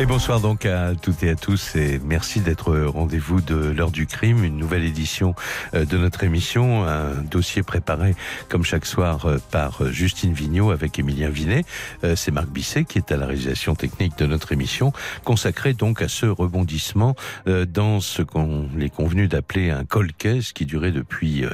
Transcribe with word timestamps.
Et 0.00 0.06
bonsoir 0.06 0.40
donc 0.40 0.64
à 0.64 0.94
toutes 0.94 1.22
et 1.24 1.28
à 1.28 1.34
tous 1.34 1.76
et 1.76 2.00
merci 2.02 2.40
d'être 2.40 2.74
rendez-vous 2.74 3.42
de 3.42 3.54
l'heure 3.54 3.90
du 3.90 4.06
crime, 4.06 4.44
une 4.44 4.56
nouvelle 4.56 4.84
édition 4.84 5.34
euh, 5.74 5.84
de 5.84 5.98
notre 5.98 6.24
émission, 6.24 6.84
un 6.84 7.16
dossier 7.16 7.62
préparé 7.62 8.14
comme 8.48 8.64
chaque 8.64 8.86
soir 8.86 9.26
euh, 9.26 9.36
par 9.50 9.82
euh, 9.82 9.90
Justine 9.90 10.32
Vignot 10.32 10.70
avec 10.70 10.98
Émilien 10.98 11.28
Vinet. 11.28 11.66
C'est 12.16 12.30
Marc 12.30 12.48
Bisset 12.48 12.84
qui 12.84 12.96
est 12.96 13.12
à 13.12 13.18
la 13.18 13.26
réalisation 13.26 13.74
technique 13.74 14.16
de 14.16 14.24
notre 14.24 14.52
émission, 14.52 14.94
consacrée 15.22 15.74
donc 15.74 16.00
à 16.00 16.08
ce 16.08 16.24
rebondissement 16.24 17.14
dans 17.46 18.00
ce 18.00 18.22
qu'on 18.22 18.68
est 18.80 18.88
convenu 18.88 19.28
d'appeler 19.28 19.70
un 19.70 19.84
colcaise 19.84 20.52
qui 20.52 20.64
durait 20.64 20.92
depuis 20.92 21.44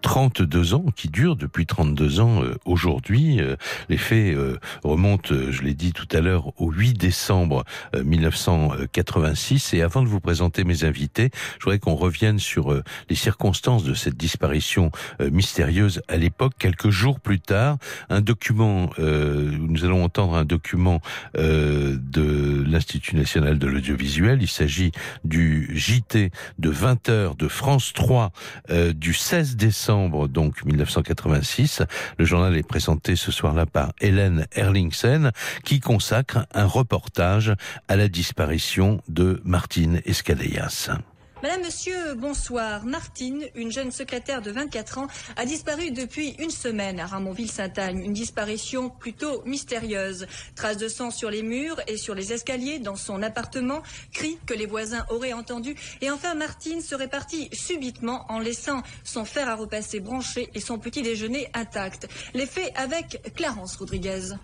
32 0.00 0.74
ans, 0.74 0.84
qui 0.96 1.08
dure 1.08 1.36
depuis 1.36 1.66
32 1.66 2.20
ans 2.20 2.42
aujourd'hui. 2.64 3.40
Les 3.88 3.98
faits 3.98 4.36
remontent, 4.82 5.34
je 5.50 5.62
l'ai 5.62 5.74
dit 5.74 5.92
tout 5.92 6.08
à 6.12 6.20
l'heure, 6.20 6.52
au 6.60 6.70
8 6.70 6.94
décembre 6.94 7.64
1986. 7.96 9.74
Et 9.74 9.82
avant 9.82 10.02
de 10.02 10.08
vous 10.08 10.20
présenter 10.20 10.64
mes 10.64 10.84
invités, 10.84 11.30
je 11.58 11.64
voudrais 11.64 11.78
qu'on 11.78 11.94
revienne 11.94 12.38
sur 12.38 12.72
euh, 12.72 12.82
les 13.08 13.16
circonstances 13.16 13.84
de 13.84 13.94
cette 13.94 14.16
disparition 14.16 14.90
euh, 15.20 15.30
mystérieuse 15.30 16.02
à 16.08 16.16
l'époque. 16.16 16.54
Quelques 16.58 16.90
jours 16.90 17.20
plus 17.20 17.40
tard, 17.40 17.78
un 18.08 18.20
document, 18.20 18.90
euh, 18.98 19.50
nous 19.50 19.84
allons 19.84 20.04
entendre 20.04 20.34
un 20.34 20.44
document 20.44 21.00
de 21.34 22.64
l'Institut 22.66 23.16
national 23.16 23.58
de 23.58 23.66
l'audiovisuel. 23.66 24.42
Il 24.42 24.48
s'agit 24.48 24.92
du 25.24 25.70
JT 25.74 26.30
de 26.58 26.70
20 26.70 27.08
heures 27.08 27.36
de 27.36 27.48
France 27.48 27.92
3 27.94 28.32
du 28.94 29.14
16 29.14 29.56
décembre 29.56 30.28
donc 30.28 30.64
1986. 30.64 31.82
Le 32.18 32.24
journal 32.24 32.56
est 32.56 32.66
présenté 32.66 33.16
ce 33.16 33.32
soir-là 33.32 33.66
par 33.66 33.92
Hélène 34.00 34.46
Erlingsen 34.54 35.32
qui 35.64 35.80
consacre 35.80 36.46
un 36.52 36.66
reportage 36.66 37.54
à 37.88 37.96
la 37.96 38.08
disparition 38.08 39.00
de 39.08 39.40
Martine 39.44 40.00
Escadéas. 40.04 40.90
Madame, 41.42 41.62
Monsieur, 41.62 42.14
bonsoir. 42.16 42.84
Martine, 42.84 43.46
une 43.54 43.72
jeune 43.72 43.90
secrétaire 43.90 44.42
de 44.42 44.50
24 44.50 44.98
ans, 44.98 45.06
a 45.36 45.46
disparu 45.46 45.90
depuis 45.90 46.34
une 46.38 46.50
semaine 46.50 47.00
à 47.00 47.06
Ramonville-Saint-Agne. 47.06 48.04
Une 48.04 48.12
disparition 48.12 48.90
plutôt 48.90 49.42
mystérieuse. 49.46 50.26
Traces 50.54 50.76
de 50.76 50.88
sang 50.88 51.10
sur 51.10 51.30
les 51.30 51.42
murs 51.42 51.80
et 51.86 51.96
sur 51.96 52.14
les 52.14 52.34
escaliers 52.34 52.78
dans 52.78 52.96
son 52.96 53.22
appartement, 53.22 53.82
cris 54.12 54.36
que 54.44 54.52
les 54.52 54.66
voisins 54.66 55.06
auraient 55.08 55.32
entendus. 55.32 55.76
Et 56.02 56.10
enfin, 56.10 56.34
Martine 56.34 56.82
serait 56.82 57.08
partie 57.08 57.48
subitement 57.54 58.26
en 58.28 58.38
laissant 58.38 58.82
son 59.02 59.24
fer 59.24 59.48
à 59.48 59.54
repasser 59.54 60.00
branché 60.00 60.50
et 60.52 60.60
son 60.60 60.78
petit 60.78 61.00
déjeuner 61.00 61.48
intact. 61.54 62.06
Les 62.34 62.44
faits 62.44 62.70
avec 62.76 63.32
Clarence 63.34 63.76
Rodriguez. 63.76 64.34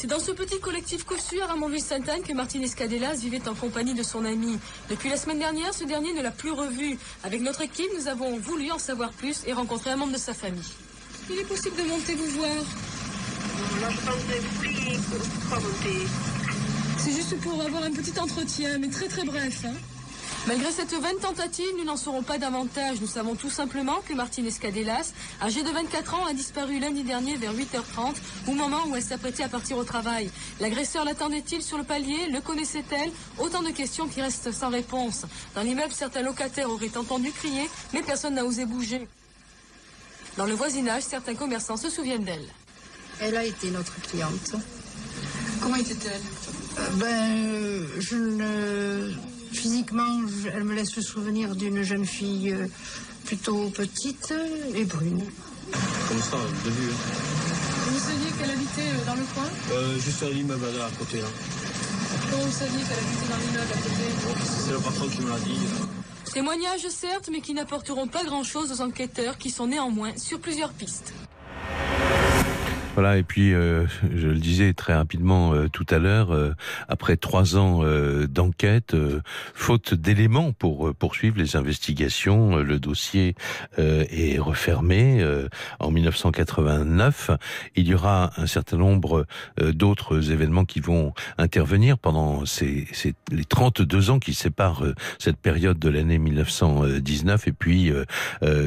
C'est 0.00 0.06
dans 0.06 0.20
ce 0.20 0.30
petit 0.30 0.60
collectif 0.60 1.02
cossu 1.02 1.40
à 1.40 1.46
Ramonville-Sainte-Anne 1.46 2.22
que 2.22 2.32
Martine 2.32 2.62
Escadelas 2.62 3.14
vivait 3.14 3.48
en 3.48 3.54
compagnie 3.54 3.94
de 3.94 4.04
son 4.04 4.24
ami. 4.24 4.56
Depuis 4.88 5.08
la 5.08 5.16
semaine 5.16 5.40
dernière, 5.40 5.74
ce 5.74 5.82
dernier 5.82 6.12
ne 6.12 6.22
l'a 6.22 6.30
plus 6.30 6.52
revu. 6.52 6.96
Avec 7.24 7.40
notre 7.40 7.62
équipe, 7.62 7.90
nous 7.98 8.06
avons 8.06 8.38
voulu 8.38 8.70
en 8.70 8.78
savoir 8.78 9.10
plus 9.10 9.42
et 9.48 9.52
rencontrer 9.52 9.90
un 9.90 9.96
membre 9.96 10.12
de 10.12 10.18
sa 10.18 10.34
famille. 10.34 10.62
Il 11.28 11.40
est 11.40 11.44
possible 11.44 11.74
de 11.74 11.82
monter 11.82 12.14
vous 12.14 12.30
voir 12.38 12.48
Là, 13.80 13.88
je 13.90 14.06
pense 14.06 14.22
pour 15.48 15.60
monter. 15.62 16.06
C'est 16.98 17.12
juste 17.12 17.40
pour 17.40 17.60
avoir 17.60 17.82
un 17.82 17.90
petit 17.90 18.20
entretien, 18.20 18.78
mais 18.78 18.90
très 18.90 19.08
très 19.08 19.24
bref. 19.24 19.64
Hein 19.64 19.97
Malgré 20.48 20.72
cette 20.72 20.94
vaine 20.94 21.18
tentative, 21.20 21.66
nous 21.76 21.84
n'en 21.84 21.98
saurons 21.98 22.22
pas 22.22 22.38
davantage. 22.38 23.02
Nous 23.02 23.06
savons 23.06 23.34
tout 23.34 23.50
simplement 23.50 23.96
que 24.08 24.14
Martine 24.14 24.46
Escadelas, 24.46 25.12
âgée 25.42 25.62
de 25.62 25.68
24 25.68 26.14
ans, 26.14 26.24
a 26.24 26.32
disparu 26.32 26.78
lundi 26.78 27.02
dernier 27.02 27.36
vers 27.36 27.52
8h30, 27.52 28.14
au 28.46 28.52
moment 28.52 28.82
où 28.86 28.96
elle 28.96 29.02
s'apprêtait 29.02 29.42
à 29.42 29.50
partir 29.50 29.76
au 29.76 29.84
travail. 29.84 30.30
L'agresseur 30.58 31.04
l'attendait-il 31.04 31.60
sur 31.60 31.76
le 31.76 31.84
palier? 31.84 32.28
Le 32.32 32.40
connaissait-elle? 32.40 33.10
Autant 33.36 33.62
de 33.62 33.68
questions 33.68 34.08
qui 34.08 34.22
restent 34.22 34.50
sans 34.50 34.70
réponse. 34.70 35.26
Dans 35.54 35.60
l'immeuble, 35.60 35.92
certains 35.92 36.22
locataires 36.22 36.70
auraient 36.70 36.96
entendu 36.96 37.30
crier, 37.30 37.68
mais 37.92 38.02
personne 38.02 38.34
n'a 38.34 38.46
osé 38.46 38.64
bouger. 38.64 39.06
Dans 40.38 40.46
le 40.46 40.54
voisinage, 40.54 41.02
certains 41.02 41.34
commerçants 41.34 41.76
se 41.76 41.90
souviennent 41.90 42.24
d'elle. 42.24 42.48
Elle 43.20 43.36
a 43.36 43.44
été 43.44 43.70
notre 43.70 44.00
cliente. 44.00 44.54
Comment 45.60 45.76
était-elle? 45.76 46.22
Euh, 46.78 46.88
Ben, 46.96 47.86
je 48.00 48.16
ne 48.16 49.12
Physiquement, 49.58 50.20
elle 50.54 50.62
me 50.62 50.72
laisse 50.72 50.94
le 50.94 51.02
souvenir 51.02 51.56
d'une 51.56 51.82
jeune 51.82 52.06
fille 52.06 52.52
euh, 52.52 52.68
plutôt 53.24 53.68
petite 53.70 54.32
et 54.72 54.84
brune. 54.84 55.24
Comme 56.08 56.22
ça, 56.22 56.36
de 56.64 56.70
vue. 56.70 56.92
Vous 57.90 57.98
saviez 57.98 58.30
qu'elle 58.38 58.50
habitait 58.52 58.82
euh, 58.82 59.04
dans 59.04 59.14
le 59.16 59.24
coin? 59.34 59.48
Euh, 59.72 59.98
Juste 59.98 60.22
à 60.22 60.30
l'immeuble 60.30 60.64
à 60.64 60.96
côté, 60.96 61.18
là. 61.20 61.26
Comment 62.30 62.44
vous 62.44 62.52
saviez 62.52 62.78
qu'elle 62.84 62.98
habitait 62.98 63.28
dans 63.28 63.36
l'immeuble 63.36 63.72
à 63.72 63.78
côté? 63.78 64.40
C'est 64.64 64.72
le 64.72 64.78
patron 64.78 65.08
qui 65.08 65.20
me 65.22 65.28
l'a 65.30 65.38
dit. 65.40 65.58
Témoignages 66.32 66.88
certes, 66.88 67.28
mais 67.32 67.40
qui 67.40 67.52
n'apporteront 67.52 68.06
pas 68.06 68.22
grand-chose 68.22 68.70
aux 68.70 68.80
enquêteurs 68.80 69.38
qui 69.38 69.50
sont 69.50 69.66
néanmoins 69.66 70.16
sur 70.16 70.38
plusieurs 70.38 70.70
pistes. 70.70 71.12
Voilà, 72.98 73.16
et 73.16 73.22
puis 73.22 73.54
euh, 73.54 73.86
je 74.12 74.26
le 74.26 74.40
disais 74.40 74.72
très 74.72 74.92
rapidement 74.92 75.54
euh, 75.54 75.68
tout 75.68 75.86
à 75.88 76.00
l'heure, 76.00 76.32
euh, 76.32 76.50
après 76.88 77.16
trois 77.16 77.56
ans 77.56 77.84
d'enquête, 78.28 78.96
faute 79.54 79.94
d'éléments 79.94 80.50
pour 80.52 80.92
poursuivre 80.96 81.38
les 81.38 81.54
investigations, 81.54 82.56
le 82.56 82.80
dossier 82.80 83.36
est 83.76 84.38
refermé. 84.38 85.24
en 85.78 85.90
1989, 85.90 87.30
il 87.76 87.86
y 87.86 87.94
aura 87.94 88.32
un 88.36 88.46
certain 88.46 88.78
nombre 88.78 89.26
d'autres 89.60 90.32
événements 90.32 90.64
qui 90.64 90.80
vont 90.80 91.12
intervenir 91.36 91.98
pendant 91.98 92.46
ces, 92.46 92.86
les 93.30 93.44
32 93.44 94.10
ans 94.10 94.18
qui 94.18 94.34
séparent 94.34 94.84
cette 95.18 95.38
période 95.38 95.78
de 95.78 95.88
l'année 95.88 96.18
1919 96.18 97.48
et 97.48 97.52
puis 97.52 97.92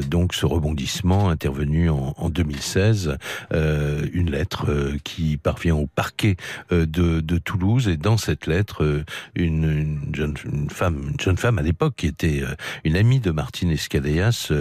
donc 0.08 0.34
ce 0.34 0.46
rebondissement 0.46 1.28
intervenu 1.28 1.90
en, 1.90 2.14
en 2.16 2.30
2016. 2.30 3.18
Une 3.50 4.21
une 4.22 4.30
lettre 4.30 4.70
euh, 4.70 4.96
qui 5.02 5.36
parvient 5.36 5.74
au 5.74 5.86
parquet 5.86 6.36
euh, 6.70 6.86
de, 6.86 7.38
Toulouse. 7.38 7.88
Et 7.88 7.96
dans 7.96 8.16
cette 8.16 8.46
lettre, 8.46 8.84
euh, 8.84 9.04
une, 9.34 9.64
une, 9.64 10.14
jeune 10.14 10.34
une 10.44 10.70
femme, 10.70 11.10
une 11.10 11.20
jeune 11.20 11.36
femme 11.36 11.58
à 11.58 11.62
l'époque 11.62 11.94
qui 11.96 12.06
était 12.06 12.42
une 12.84 12.96
amie 12.96 13.20
de 13.20 13.30
Martine 13.30 13.70
Escadeas 13.70 14.52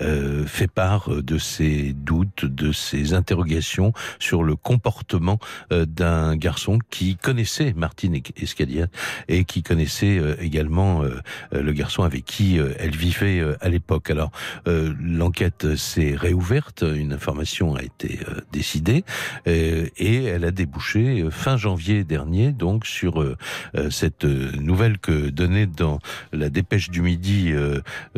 euh, 0.00 0.46
fait 0.46 0.66
part 0.66 1.10
de 1.10 1.38
ses 1.38 1.92
doutes, 1.92 2.44
de 2.44 2.72
ses 2.72 3.14
interrogations 3.14 3.92
sur 4.18 4.42
le 4.42 4.56
comportement 4.56 5.38
d'un 5.70 6.34
garçon 6.36 6.78
qui 6.90 7.16
connaissait 7.16 7.72
Martine 7.76 8.20
Escadeas 8.36 8.88
et 9.28 9.44
qui 9.44 9.62
connaissait 9.62 10.20
également 10.40 11.02
le 11.52 11.72
garçon 11.72 12.02
avec 12.02 12.24
qui 12.24 12.58
elle 12.78 12.96
vivait 12.96 13.42
à 13.60 13.68
l'époque. 13.68 14.10
Alors 14.10 14.32
l'enquête 14.66 15.76
s'est 15.76 16.14
réouverte, 16.16 16.82
une 16.82 17.12
information 17.12 17.74
a 17.74 17.82
été 17.82 18.18
décidée 18.52 18.93
euh, 19.46 19.86
et 19.96 20.24
elle 20.24 20.44
a 20.44 20.50
débouché 20.50 21.20
euh, 21.20 21.30
fin 21.30 21.56
janvier 21.56 22.04
dernier 22.04 22.52
donc 22.52 22.86
sur 22.86 23.22
euh, 23.22 23.36
cette 23.90 24.24
nouvelle 24.24 24.98
que 24.98 25.30
donnait 25.30 25.66
dans 25.66 25.98
la 26.32 26.50
dépêche 26.50 26.90
du 26.90 27.02
midi 27.02 27.52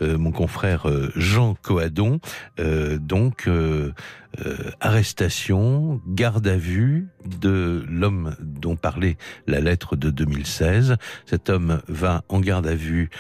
mon 0.01 0.31
confrère 0.31 0.87
Jean 1.15 1.55
Coadon. 1.63 2.21
Donc 2.59 3.49
arrestation, 4.81 6.01
garde 6.07 6.47
à 6.47 6.57
vue 6.57 7.09
de 7.25 7.85
l'homme 7.89 8.37
dont 8.41 8.77
parlait 8.77 9.17
la 9.47 9.61
lettre 9.61 9.97
de 9.97 10.11
2016. 10.11 10.97
Cet 11.27 11.51
homme 11.51 11.81
va 11.89 12.23
en 12.29 12.41
garde 12.41 12.67
à 12.67 12.75
vue 12.75 13.11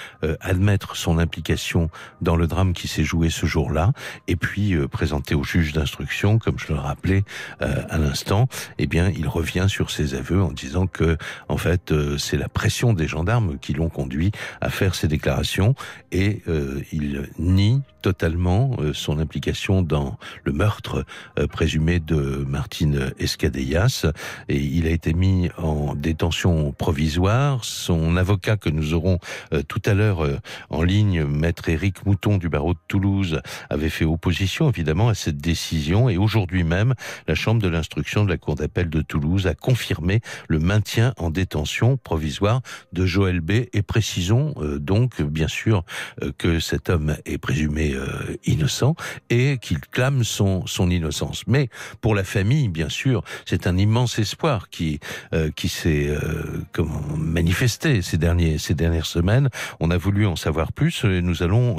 admettre 0.40 0.96
son 0.96 1.18
implication 1.18 1.90
dans 2.20 2.36
le 2.36 2.46
drame 2.46 2.72
qui 2.72 2.88
s'est 2.88 3.04
joué 3.04 3.30
ce 3.30 3.46
jour-là 3.46 3.92
et 4.28 4.36
puis 4.36 4.76
présenter 4.88 5.34
au 5.34 5.44
juge 5.44 5.72
d'instruction, 5.72 6.38
comme 6.38 6.58
je 6.58 6.72
le 6.72 6.78
rappelais, 6.78 7.24
euh, 7.62 7.82
à 7.88 7.98
l'instant, 7.98 8.48
eh 8.78 8.86
bien, 8.86 9.10
il 9.16 9.28
revient 9.28 9.66
sur 9.68 9.90
ses 9.90 10.14
aveux 10.14 10.42
en 10.42 10.52
disant 10.52 10.86
que, 10.86 11.16
en 11.48 11.56
fait, 11.56 11.92
euh, 11.92 12.18
c'est 12.18 12.36
la 12.36 12.48
pression 12.48 12.92
des 12.92 13.06
gendarmes 13.06 13.58
qui 13.58 13.72
l'ont 13.72 13.88
conduit 13.88 14.32
à 14.60 14.70
faire 14.70 14.94
ces 14.94 15.08
déclarations 15.08 15.74
et 16.12 16.42
euh, 16.48 16.80
il 16.92 17.28
nie 17.38 17.82
totalement 18.06 18.76
son 18.92 19.18
implication 19.18 19.82
dans 19.82 20.16
le 20.44 20.52
meurtre 20.52 21.04
présumé 21.50 21.98
de 21.98 22.44
Martine 22.46 23.12
Escadellas 23.18 24.06
et 24.48 24.58
il 24.58 24.86
a 24.86 24.90
été 24.90 25.12
mis 25.12 25.50
en 25.58 25.96
détention 25.96 26.70
provisoire. 26.70 27.64
Son 27.64 28.16
avocat 28.16 28.56
que 28.56 28.70
nous 28.70 28.94
aurons 28.94 29.18
tout 29.66 29.82
à 29.84 29.94
l'heure 29.94 30.24
en 30.70 30.84
ligne, 30.84 31.24
maître 31.24 31.68
Éric 31.68 32.06
Mouton 32.06 32.38
du 32.38 32.48
barreau 32.48 32.74
de 32.74 32.78
Toulouse, 32.86 33.40
avait 33.70 33.90
fait 33.90 34.04
opposition 34.04 34.68
évidemment 34.68 35.08
à 35.08 35.14
cette 35.14 35.38
décision 35.38 36.08
et 36.08 36.16
aujourd'hui 36.16 36.62
même, 36.62 36.94
la 37.26 37.34
Chambre 37.34 37.60
de 37.60 37.68
l'instruction 37.68 38.24
de 38.24 38.30
la 38.30 38.36
Cour 38.36 38.54
d'appel 38.54 38.88
de 38.88 39.02
Toulouse 39.02 39.48
a 39.48 39.54
confirmé 39.54 40.20
le 40.48 40.60
maintien 40.60 41.12
en 41.16 41.30
détention 41.30 41.96
provisoire 41.96 42.60
de 42.92 43.04
Joël 43.04 43.40
B. 43.40 43.66
Et 43.72 43.82
précisons 43.82 44.54
euh, 44.58 44.78
donc, 44.78 45.22
bien 45.22 45.48
sûr, 45.48 45.84
euh, 46.22 46.32
que 46.36 46.60
cet 46.60 46.90
homme 46.90 47.16
est 47.24 47.38
présumé 47.38 47.95
euh, 47.96 48.36
innocent 48.44 48.94
et 49.30 49.58
qu'il 49.58 49.80
clame 49.80 50.24
son, 50.24 50.66
son 50.66 50.90
innocence. 50.90 51.44
Mais 51.46 51.68
pour 52.00 52.14
la 52.14 52.24
famille, 52.24 52.68
bien 52.68 52.88
sûr, 52.88 53.22
c'est 53.44 53.66
un 53.66 53.76
immense 53.76 54.18
espoir 54.18 54.68
qui 54.70 55.00
euh, 55.32 55.50
qui 55.54 55.68
s'est 55.68 56.08
euh, 56.08 56.62
comment 56.72 57.02
manifesté 57.16 58.02
ces 58.02 58.18
derniers 58.18 58.58
ces 58.58 58.74
dernières 58.74 59.06
semaines. 59.06 59.48
On 59.80 59.90
a 59.90 59.96
voulu 59.96 60.26
en 60.26 60.36
savoir 60.36 60.72
plus. 60.72 61.04
Et 61.04 61.22
nous 61.22 61.42
allons 61.42 61.76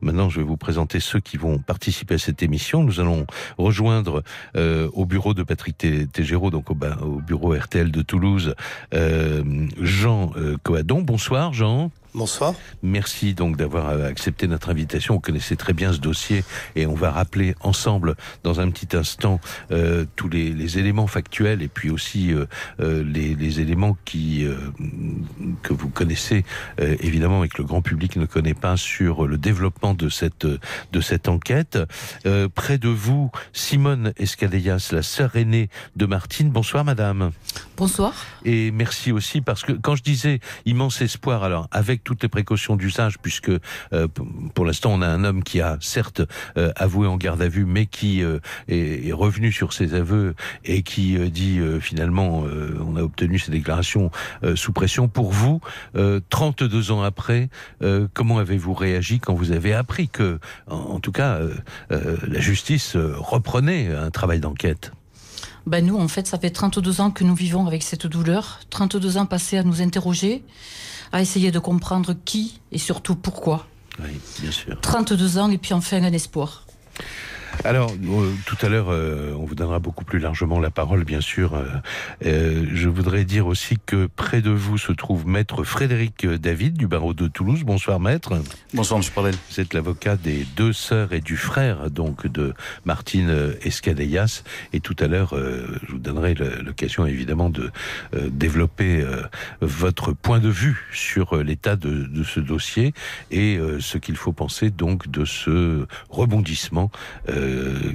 maintenant, 0.00 0.28
je 0.28 0.40
vais 0.40 0.46
vous 0.46 0.56
présenter 0.56 1.00
ceux 1.00 1.20
qui 1.20 1.36
vont 1.36 1.58
participer 1.58 2.14
à 2.14 2.18
cette 2.18 2.42
émission. 2.42 2.82
Nous 2.82 3.00
allons 3.00 3.26
rejoindre 3.58 4.22
au 4.54 5.06
bureau 5.06 5.34
de 5.34 5.42
Patrick 5.42 5.76
Tégéraud, 6.12 6.50
donc 6.50 6.70
au, 6.70 6.76
au 7.02 7.20
bureau 7.20 7.54
RTL 7.54 7.90
de 7.90 8.02
Toulouse, 8.02 8.54
Jean 9.80 10.32
Coadon. 10.62 11.02
Bonsoir, 11.02 11.52
Jean. 11.52 11.90
Bonsoir. 12.16 12.54
Merci 12.84 13.34
donc 13.34 13.56
d'avoir 13.56 13.88
euh, 13.88 14.06
accepté 14.06 14.46
notre 14.46 14.70
invitation. 14.70 15.14
Vous 15.14 15.20
connaissez 15.20 15.56
très 15.56 15.72
bien 15.72 15.92
ce 15.92 15.98
dossier 15.98 16.44
et 16.76 16.86
on 16.86 16.94
va 16.94 17.10
rappeler 17.10 17.56
ensemble 17.60 18.14
dans 18.44 18.60
un 18.60 18.70
petit 18.70 18.96
instant 18.96 19.40
euh, 19.72 20.04
tous 20.14 20.28
les, 20.28 20.50
les 20.52 20.78
éléments 20.78 21.08
factuels 21.08 21.60
et 21.60 21.66
puis 21.66 21.90
aussi 21.90 22.32
euh, 22.32 22.46
euh, 22.78 23.02
les, 23.02 23.34
les 23.34 23.58
éléments 23.58 23.96
qui 24.04 24.44
euh, 24.44 24.54
que 25.64 25.72
vous 25.72 25.88
connaissez 25.88 26.44
euh, 26.80 26.94
évidemment 27.00 27.42
et 27.42 27.48
que 27.48 27.58
le 27.58 27.64
grand 27.64 27.82
public 27.82 28.14
ne 28.14 28.26
connaît 28.26 28.54
pas 28.54 28.76
sur 28.76 29.26
le 29.26 29.36
développement 29.36 29.94
de 29.94 30.08
cette 30.08 30.46
de 30.46 31.00
cette 31.00 31.26
enquête. 31.26 31.80
Euh, 32.26 32.48
près 32.48 32.78
de 32.78 32.88
vous, 32.88 33.32
Simone 33.52 34.12
Escadellas, 34.18 34.90
la 34.92 35.02
sœur 35.02 35.34
aînée 35.34 35.68
de 35.96 36.06
Martine. 36.06 36.50
Bonsoir, 36.50 36.84
madame. 36.84 37.32
Bonsoir. 37.76 38.14
Et 38.44 38.70
merci 38.70 39.10
aussi 39.10 39.40
parce 39.40 39.64
que 39.64 39.72
quand 39.72 39.96
je 39.96 40.04
disais 40.04 40.38
immense 40.64 41.00
espoir, 41.00 41.42
alors 41.42 41.66
avec 41.72 42.03
toutes 42.04 42.22
les 42.22 42.28
précautions 42.28 42.76
d'usage, 42.76 43.18
puisque 43.18 43.50
euh, 43.92 44.08
pour 44.54 44.64
l'instant 44.64 44.92
on 44.92 45.02
a 45.02 45.08
un 45.08 45.24
homme 45.24 45.42
qui 45.42 45.60
a 45.60 45.78
certes 45.80 46.22
euh, 46.56 46.72
avoué 46.76 47.06
en 47.06 47.16
garde 47.16 47.42
à 47.42 47.48
vue, 47.48 47.64
mais 47.64 47.86
qui 47.86 48.22
euh, 48.22 48.38
est, 48.68 49.12
revenu 49.12 49.52
sur 49.52 49.72
ses 49.72 49.94
aveux 49.94 50.34
et 50.64 50.82
qui 50.82 51.16
dit 51.30 51.60
finalement 51.80 52.44
on 52.84 52.96
a 52.96 53.02
obtenu 53.02 53.38
ces 53.38 53.52
déclarations 53.52 54.10
sous 54.56 54.72
pression. 54.72 55.06
Pour 55.06 55.30
vous, 55.30 55.60
euh, 55.96 56.20
32 56.30 56.90
ans 56.90 57.02
après, 57.02 57.48
comment 58.12 58.38
avez-vous 58.38 58.74
réagi 58.74 59.20
quand 59.20 59.34
vous 59.34 59.52
avez 59.52 59.72
appris 59.72 60.08
que, 60.08 60.40
en, 60.68 60.76
en 60.76 61.00
tout 61.00 61.12
cas, 61.12 61.38
la 61.90 62.40
justice 62.40 62.96
reprenait 62.96 63.94
un 63.94 64.10
travail 64.10 64.40
d'enquête? 64.40 64.92
Ben 65.66 65.84
nous, 65.84 65.96
en 65.96 66.08
fait, 66.08 66.26
ça 66.26 66.38
fait 66.38 66.50
32 66.50 67.00
ans 67.00 67.10
que 67.10 67.24
nous 67.24 67.34
vivons 67.34 67.66
avec 67.66 67.82
cette 67.82 68.06
douleur. 68.06 68.60
32 68.68 69.16
ans 69.16 69.26
passés 69.26 69.56
à 69.56 69.62
nous 69.62 69.80
interroger, 69.80 70.42
à 71.14 71.20
essayer 71.20 71.52
de 71.52 71.60
comprendre 71.60 72.12
qui 72.24 72.60
et 72.72 72.78
surtout 72.78 73.14
pourquoi. 73.14 73.68
Oui, 74.00 74.20
bien 74.40 74.50
sûr. 74.50 74.76
32 74.80 75.38
ans 75.38 75.48
et 75.48 75.58
puis 75.58 75.72
enfin 75.72 76.02
un 76.02 76.12
espoir. 76.12 76.66
Alors, 77.62 77.92
euh, 77.92 78.32
tout 78.46 78.56
à 78.62 78.68
l'heure, 78.68 78.88
euh, 78.90 79.32
on 79.38 79.44
vous 79.44 79.54
donnera 79.54 79.78
beaucoup 79.78 80.04
plus 80.04 80.18
largement 80.18 80.58
la 80.58 80.70
parole, 80.70 81.04
bien 81.04 81.20
sûr. 81.20 81.54
Euh, 81.54 81.64
euh, 82.26 82.66
je 82.72 82.88
voudrais 82.88 83.24
dire 83.24 83.46
aussi 83.46 83.76
que 83.86 84.06
près 84.06 84.42
de 84.42 84.50
vous 84.50 84.76
se 84.76 84.92
trouve 84.92 85.26
Maître 85.26 85.62
Frédéric 85.62 86.26
David 86.26 86.76
du 86.76 86.86
barreau 86.86 87.14
de 87.14 87.28
Toulouse. 87.28 87.62
Bonsoir, 87.64 88.00
Maître. 88.00 88.40
Bonsoir, 88.74 89.00
M. 89.00 89.06
Pardel. 89.14 89.34
Vous 89.50 89.60
êtes 89.60 89.72
l'avocat 89.72 90.16
des 90.16 90.46
deux 90.56 90.72
sœurs 90.72 91.12
et 91.12 91.20
du 91.20 91.36
frère, 91.36 91.90
donc, 91.90 92.26
de 92.26 92.54
Martine 92.84 93.54
Escadellas. 93.62 94.42
Et 94.72 94.80
tout 94.80 94.96
à 94.98 95.06
l'heure, 95.06 95.34
euh, 95.34 95.78
je 95.86 95.92
vous 95.92 95.98
donnerai 95.98 96.34
l'occasion, 96.34 97.06
évidemment, 97.06 97.50
de 97.50 97.70
euh, 98.14 98.28
développer 98.30 99.00
euh, 99.00 99.22
votre 99.60 100.12
point 100.12 100.40
de 100.40 100.48
vue 100.48 100.86
sur 100.92 101.36
euh, 101.36 101.42
l'état 101.42 101.76
de, 101.76 102.04
de 102.04 102.22
ce 102.24 102.40
dossier 102.40 102.94
et 103.30 103.56
euh, 103.56 103.80
ce 103.80 103.98
qu'il 103.98 104.16
faut 104.16 104.32
penser, 104.32 104.70
donc, 104.70 105.10
de 105.10 105.24
ce 105.24 105.86
rebondissement 106.10 106.90
euh, 107.28 107.43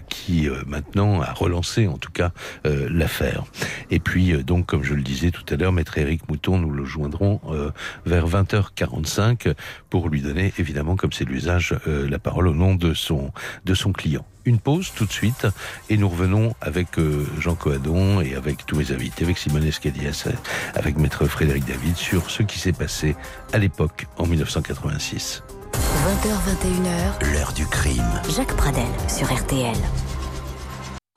qui, 0.09 0.49
euh, 0.49 0.63
maintenant, 0.67 1.21
a 1.21 1.31
relancé, 1.33 1.87
en 1.87 1.97
tout 1.97 2.11
cas, 2.11 2.31
euh, 2.65 2.87
l'affaire. 2.91 3.43
Et 3.91 3.99
puis, 3.99 4.33
euh, 4.33 4.43
donc, 4.43 4.65
comme 4.65 4.83
je 4.83 4.93
le 4.93 5.01
disais 5.01 5.31
tout 5.31 5.45
à 5.49 5.55
l'heure, 5.55 5.71
Maître 5.71 5.97
Éric 5.97 6.27
Mouton, 6.29 6.57
nous 6.57 6.71
le 6.71 6.85
joindrons 6.85 7.41
euh, 7.49 7.71
vers 8.05 8.27
20h45 8.27 9.53
pour 9.89 10.09
lui 10.09 10.21
donner, 10.21 10.53
évidemment, 10.57 10.95
comme 10.95 11.11
c'est 11.11 11.25
l'usage, 11.25 11.75
euh, 11.87 12.09
la 12.09 12.19
parole 12.19 12.47
au 12.47 12.53
nom 12.53 12.75
de 12.75 12.93
son, 12.93 13.31
de 13.65 13.73
son 13.73 13.91
client. 13.91 14.25
Une 14.45 14.59
pause 14.59 14.91
tout 14.95 15.05
de 15.05 15.11
suite 15.11 15.47
et 15.89 15.97
nous 15.97 16.09
revenons 16.09 16.55
avec 16.61 16.97
euh, 16.97 17.25
Jean 17.39 17.55
Coadon 17.55 18.21
et 18.21 18.35
avec 18.35 18.65
tous 18.65 18.75
mes 18.75 18.91
invités, 18.91 19.25
avec 19.25 19.37
Simone 19.37 19.63
Escadias, 19.63 20.23
euh, 20.27 20.31
avec 20.75 20.97
Maître 20.97 21.25
Frédéric 21.25 21.65
David 21.65 21.95
sur 21.95 22.29
ce 22.29 22.43
qui 22.43 22.57
s'est 22.57 22.73
passé 22.73 23.15
à 23.53 23.57
l'époque 23.57 24.07
en 24.17 24.25
1986. 24.25 25.43
20h21h, 25.89 27.33
l'heure 27.33 27.51
du 27.51 27.65
crime. 27.65 28.21
Jacques 28.29 28.55
Pradel 28.55 28.85
sur 29.07 29.25
RTL. 29.25 29.75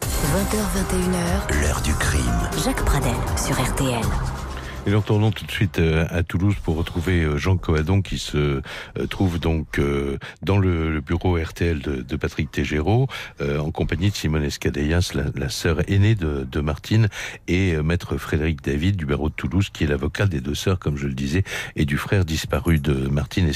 20h21h, 0.02 1.60
L'heure 1.60 1.82
du 1.82 1.92
crime. 1.94 2.48
Jacques 2.64 2.82
Pradel 2.82 3.12
sur 3.36 3.54
RTL. 3.60 4.02
Et 4.84 4.90
nous 4.90 4.98
retournons 4.98 5.30
tout 5.30 5.46
de 5.46 5.50
suite 5.52 5.78
euh, 5.78 6.06
à 6.10 6.24
Toulouse 6.24 6.56
pour 6.60 6.76
retrouver 6.76 7.22
euh, 7.22 7.36
Jean 7.36 7.56
Coadon 7.56 8.02
qui 8.02 8.18
se 8.18 8.60
euh, 8.96 9.06
trouve 9.08 9.38
donc 9.38 9.80
dans 10.42 10.58
le, 10.58 11.00
bureau 11.00 11.38
RTL 11.40 11.78
de, 11.80 12.16
Patrick 12.16 12.50
Tégéraud 12.50 13.06
en 13.40 13.70
compagnie 13.70 14.10
de 14.10 14.14
Simone 14.14 14.44
Escadellas, 14.44 15.12
la, 15.34 15.48
sœur 15.48 15.88
aînée 15.90 16.14
de, 16.14 16.60
Martine, 16.60 17.08
et 17.48 17.76
maître 17.82 18.16
Frédéric 18.16 18.62
David 18.62 18.96
du 18.96 19.06
barreau 19.06 19.28
de 19.28 19.34
Toulouse 19.34 19.70
qui 19.72 19.84
est 19.84 19.86
l'avocat 19.86 20.26
des 20.26 20.40
deux 20.40 20.54
sœurs, 20.54 20.78
comme 20.78 20.96
je 20.96 21.06
le 21.06 21.14
disais, 21.14 21.44
et 21.76 21.84
du 21.84 21.96
frère 21.96 22.24
disparu 22.24 22.78
de 22.78 23.08
Martine 23.08 23.50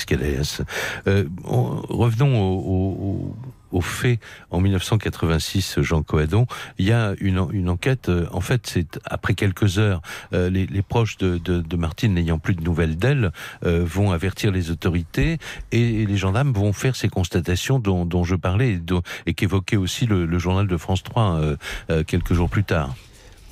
on- 1.45 1.81
revenons 1.89 2.41
au, 2.41 2.57
au, 2.59 3.37
au 3.77 3.81
fait 3.83 4.19
en 4.51 4.61
1986, 4.61 5.81
Jean 5.83 6.03
Coadon, 6.03 6.47
il 6.79 6.87
y 6.87 6.93
a 6.93 7.15
une, 7.21 7.39
en- 7.39 7.51
une 7.51 7.69
enquête. 7.69 8.09
euh, 8.09 8.27
En 8.33 8.41
fait, 8.41 8.67
c'est 8.67 8.99
après 9.05 9.35
quelques 9.35 9.79
heures, 9.79 10.01
euh, 10.33 10.49
les, 10.51 10.83
proches 10.83 11.19
de, 11.19 11.77
Martine, 11.77 12.15
n'ayant 12.15 12.39
plus 12.39 12.55
de 12.55 12.63
nouvelles 12.63 12.97
d'elle, 12.97 13.33
euh, 13.65 13.85
vont 13.85 14.13
avertir 14.13 14.51
les 14.51 14.71
autorités 14.71 15.39
et, 15.73 16.07
les 16.07 16.17
gendarmes 16.17 16.53
vont 16.53 16.73
faire 16.73 16.97
ces 16.97 17.09
constatations 17.09 17.79
dont, 17.79 18.25
je 18.25 18.35
parlais 18.35 18.81
et, 19.27 19.35
qu'évoquait 19.35 19.77
aussi 19.77 20.07
le, 20.07 20.39
journal 20.39 20.67
de 20.67 20.77
France 20.77 21.03
3 21.03 21.23
euh, 21.23 21.57
euh, 21.91 22.05
quelques 22.05 22.33
jours 22.33 22.49
plus 22.49 22.65
tard. 22.65 22.95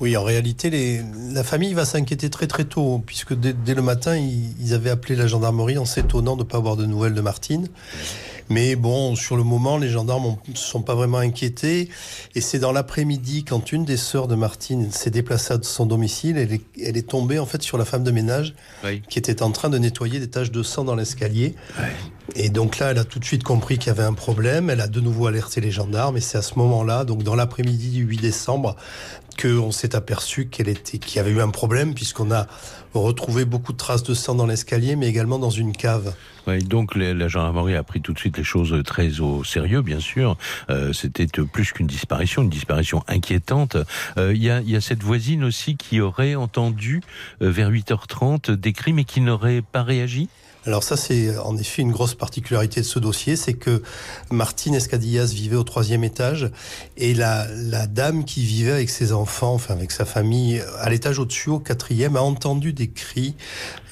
Oui, 0.01 0.17
en 0.17 0.23
réalité, 0.23 0.69
les- 0.69 1.01
la 1.31 1.43
famille 1.43 1.73
va 1.73 1.85
s'inquiéter 1.85 2.29
très 2.29 2.47
très 2.47 2.65
tôt, 2.65 3.01
puisque 3.05 3.33
dès, 3.33 3.53
dès 3.53 3.73
le 3.73 3.81
matin, 3.81 4.17
ils, 4.17 4.53
ils 4.59 4.73
avaient 4.73 4.89
appelé 4.89 5.15
la 5.15 5.25
gendarmerie 5.25 5.77
en 5.77 5.85
s'étonnant 5.85 6.35
de 6.35 6.43
ne 6.43 6.47
pas 6.47 6.57
avoir 6.57 6.75
de 6.75 6.85
nouvelles 6.85 7.13
de 7.13 7.21
Martine. 7.21 7.69
Mais 8.49 8.75
bon, 8.75 9.15
sur 9.15 9.37
le 9.37 9.43
moment, 9.43 9.77
les 9.77 9.89
gendarmes 9.89 10.35
ne 10.47 10.55
sont 10.55 10.81
pas 10.81 10.93
vraiment 10.95 11.17
inquiétés. 11.17 11.89
Et 12.35 12.41
c'est 12.41 12.59
dans 12.59 12.71
l'après-midi, 12.73 13.43
quand 13.45 13.71
une 13.71 13.85
des 13.85 13.97
sœurs 13.97 14.27
de 14.27 14.35
Martine 14.35 14.91
s'est 14.91 15.09
déplacée 15.09 15.53
à 15.53 15.59
son 15.63 15.85
domicile, 15.85 16.37
elle 16.37 16.53
est, 16.53 16.61
elle 16.79 16.97
est 16.97 17.07
tombée 17.09 17.39
en 17.39 17.45
fait 17.47 17.63
sur 17.63 17.77
la 17.77 17.85
femme 17.85 18.03
de 18.03 18.11
ménage 18.11 18.53
Oui. 18.83 19.01
qui 19.09 19.17
était 19.17 19.41
en 19.41 19.51
train 19.51 19.69
de 19.69 19.77
nettoyer 19.79 20.19
des 20.19 20.29
taches 20.29 20.51
de 20.51 20.61
sang 20.61 20.83
dans 20.83 20.95
l'escalier. 20.95 21.55
Et 22.33 22.49
donc 22.49 22.79
là, 22.79 22.91
elle 22.91 22.97
a 22.97 23.03
tout 23.03 23.19
de 23.19 23.25
suite 23.25 23.43
compris 23.43 23.77
qu'il 23.77 23.87
y 23.87 23.91
avait 23.91 24.03
un 24.03 24.13
problème. 24.13 24.69
Elle 24.69 24.81
a 24.81 24.87
de 24.87 24.99
nouveau 24.99 25.27
alerté 25.27 25.61
les 25.61 25.71
gendarmes. 25.71 26.17
Et 26.17 26.21
c'est 26.21 26.37
à 26.37 26.41
ce 26.41 26.57
moment-là, 26.57 27.05
donc 27.05 27.23
dans 27.23 27.35
l'après-midi 27.35 27.89
du 27.89 28.03
8 28.03 28.17
décembre, 28.17 28.75
qu'on 29.39 29.71
s'est 29.71 29.95
aperçu 29.95 30.47
qu'elle 30.47 30.69
était, 30.69 30.97
qu'il 30.97 31.17
y 31.17 31.19
avait 31.19 31.31
eu 31.31 31.41
un 31.41 31.49
problème, 31.49 31.93
puisqu'on 31.93 32.31
a 32.31 32.47
retrouvé 32.93 33.45
beaucoup 33.45 33.73
de 33.73 33.77
traces 33.77 34.03
de 34.03 34.13
sang 34.13 34.35
dans 34.35 34.45
l'escalier, 34.45 34.95
mais 34.95 35.07
également 35.07 35.37
dans 35.37 35.49
une 35.49 35.73
cave. 35.73 36.13
Oui, 36.47 36.59
donc 36.59 36.95
la, 36.95 37.27
gendarmerie 37.27 37.75
a 37.75 37.83
pris 37.83 38.01
tout 38.01 38.13
de 38.13 38.19
suite 38.19 38.37
les 38.37 38.43
choses 38.43 38.81
très 38.85 39.19
au 39.19 39.43
sérieux, 39.43 39.81
bien 39.81 39.99
sûr. 39.99 40.37
Euh, 40.69 40.93
C'était 40.93 41.25
plus 41.25 41.73
qu'une 41.73 41.87
disparition, 41.87 42.43
une 42.43 42.49
disparition 42.49 43.03
inquiétante. 43.07 43.77
Euh, 44.17 44.33
Il 44.33 44.43
y, 44.43 44.49
a, 44.49 44.61
il 44.61 44.69
y 44.69 44.75
a 44.75 44.81
cette 44.81 45.03
voisine 45.03 45.43
aussi 45.43 45.75
qui 45.75 45.99
aurait 46.01 46.35
entendu 46.35 47.01
euh, 47.41 47.49
vers 47.49 47.71
8h30 47.71 48.51
des 48.51 48.73
cris, 48.73 48.93
mais 48.93 49.03
qui 49.03 49.21
n'aurait 49.21 49.61
pas 49.61 49.83
réagi? 49.83 50.29
Alors 50.65 50.83
ça, 50.83 50.97
c'est 50.97 51.37
en 51.37 51.55
effet 51.57 51.81
une 51.83 51.91
grosse 51.91 52.15
particularité 52.15 52.81
de 52.81 52.85
ce 52.85 52.97
dossier, 52.97 53.35
c'est 53.35 53.53
que 53.53 53.83
Martine 54.31 54.73
Escadillas 54.73 55.25
vivait 55.25 55.55
au 55.55 55.63
troisième 55.63 56.03
étage 56.03 56.49
et 56.97 57.13
la, 57.13 57.47
la 57.51 57.85
dame 57.85 58.25
qui 58.25 58.43
vivait 58.43 58.71
avec 58.71 58.89
ses 58.89 59.11
enfants, 59.11 59.53
enfin 59.53 59.75
avec 59.75 59.91
sa 59.91 60.05
famille, 60.05 60.61
à 60.79 60.89
l'étage 60.89 61.19
au-dessus, 61.19 61.49
au 61.49 61.59
quatrième, 61.59 62.15
a 62.15 62.21
entendu 62.21 62.73
des 62.73 62.89
cris 62.89 63.35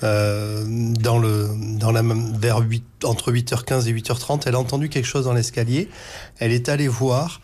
euh, 0.03 0.65
dans 0.67 1.19
le, 1.19 1.49
dans 1.77 1.91
la, 1.91 2.01
vers 2.01 2.59
8, 2.59 2.83
entre 3.05 3.31
8h15 3.31 3.87
et 3.87 3.93
8h30. 3.93 4.41
Elle 4.47 4.55
a 4.55 4.59
entendu 4.59 4.89
quelque 4.89 5.05
chose 5.05 5.25
dans 5.25 5.33
l'escalier. 5.33 5.89
Elle 6.39 6.51
est 6.51 6.69
allée 6.69 6.87
voir 6.87 7.41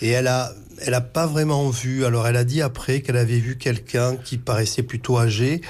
et 0.00 0.10
elle 0.10 0.26
a 0.26 0.52
elle 0.78 0.94
a 0.94 1.00
pas 1.00 1.26
vraiment 1.26 1.68
vu. 1.70 2.04
Alors 2.04 2.26
elle 2.26 2.36
a 2.36 2.44
dit 2.44 2.62
après 2.62 3.00
qu'elle 3.00 3.16
avait 3.16 3.38
vu 3.38 3.56
quelqu'un 3.56 4.16
qui 4.16 4.38
paraissait 4.38 4.82
plutôt 4.82 5.18
âgé 5.18 5.60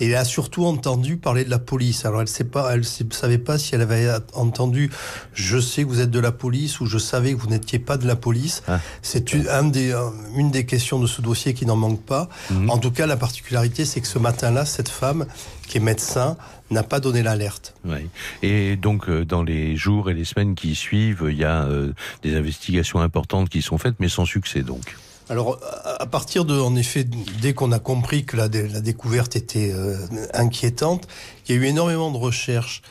et 0.00 0.08
elle 0.08 0.14
a 0.14 0.24
surtout 0.24 0.64
entendu 0.64 1.16
parler 1.16 1.44
de 1.44 1.50
la 1.50 1.58
police. 1.58 2.04
Alors 2.04 2.20
elle 2.20 2.28
sait 2.28 2.44
pas, 2.44 2.72
elle 2.72 2.84
savait 2.84 3.38
pas 3.38 3.58
si 3.58 3.74
elle 3.74 3.82
avait 3.82 4.08
entendu 4.34 4.90
je 5.34 5.58
sais 5.58 5.82
que 5.82 5.88
vous 5.88 6.00
êtes 6.00 6.10
de 6.10 6.20
la 6.20 6.32
police 6.32 6.80
ou 6.80 6.86
je 6.86 6.98
savais 6.98 7.32
que 7.32 7.38
vous 7.38 7.48
n'étiez 7.48 7.78
pas 7.78 7.96
de 7.96 8.06
la 8.06 8.16
police. 8.16 8.62
Ah. 8.68 8.80
C'est 9.02 9.32
une, 9.32 9.48
un 9.48 9.64
des, 9.64 9.94
une 10.36 10.50
des 10.50 10.66
questions 10.66 10.98
de 10.98 11.06
ce 11.06 11.22
dossier 11.22 11.54
qui 11.54 11.66
n'en 11.66 11.76
manque 11.76 12.02
pas. 12.02 12.28
Mhm. 12.50 12.70
En 12.70 12.78
tout 12.78 12.90
cas, 12.90 13.06
la 13.06 13.16
particularité, 13.16 13.84
c'est 13.84 14.00
que 14.00 14.06
ce 14.06 14.18
matin-là, 14.18 14.64
cette 14.64 14.88
femme 14.88 15.26
qui 15.72 15.78
est 15.78 15.80
médecin 15.80 16.36
n'a 16.70 16.82
pas 16.82 17.00
donné 17.00 17.22
l'alerte. 17.22 17.74
Oui. 17.86 18.10
Et 18.42 18.76
donc, 18.76 19.08
euh, 19.08 19.24
dans 19.24 19.42
les 19.42 19.74
jours 19.74 20.10
et 20.10 20.14
les 20.14 20.26
semaines 20.26 20.54
qui 20.54 20.74
suivent, 20.74 21.24
il 21.30 21.38
y 21.38 21.44
a 21.44 21.64
euh, 21.64 21.94
des 22.22 22.36
investigations 22.36 23.00
importantes 23.00 23.48
qui 23.48 23.62
sont 23.62 23.78
faites, 23.78 23.94
mais 23.98 24.10
sans 24.10 24.26
succès 24.26 24.60
donc. 24.60 24.96
Alors, 25.30 25.58
à 25.98 26.04
partir 26.04 26.44
de, 26.44 26.60
en 26.60 26.76
effet, 26.76 27.04
dès 27.40 27.54
qu'on 27.54 27.72
a 27.72 27.78
compris 27.78 28.26
que 28.26 28.36
la, 28.36 28.48
la 28.48 28.80
découverte 28.82 29.34
était 29.34 29.72
euh, 29.72 29.96
inquiétante, 30.34 31.08
il 31.48 31.54
y 31.54 31.58
a 31.58 31.62
eu 31.62 31.64
énormément 31.64 32.10
de 32.10 32.18
recherches. 32.18 32.82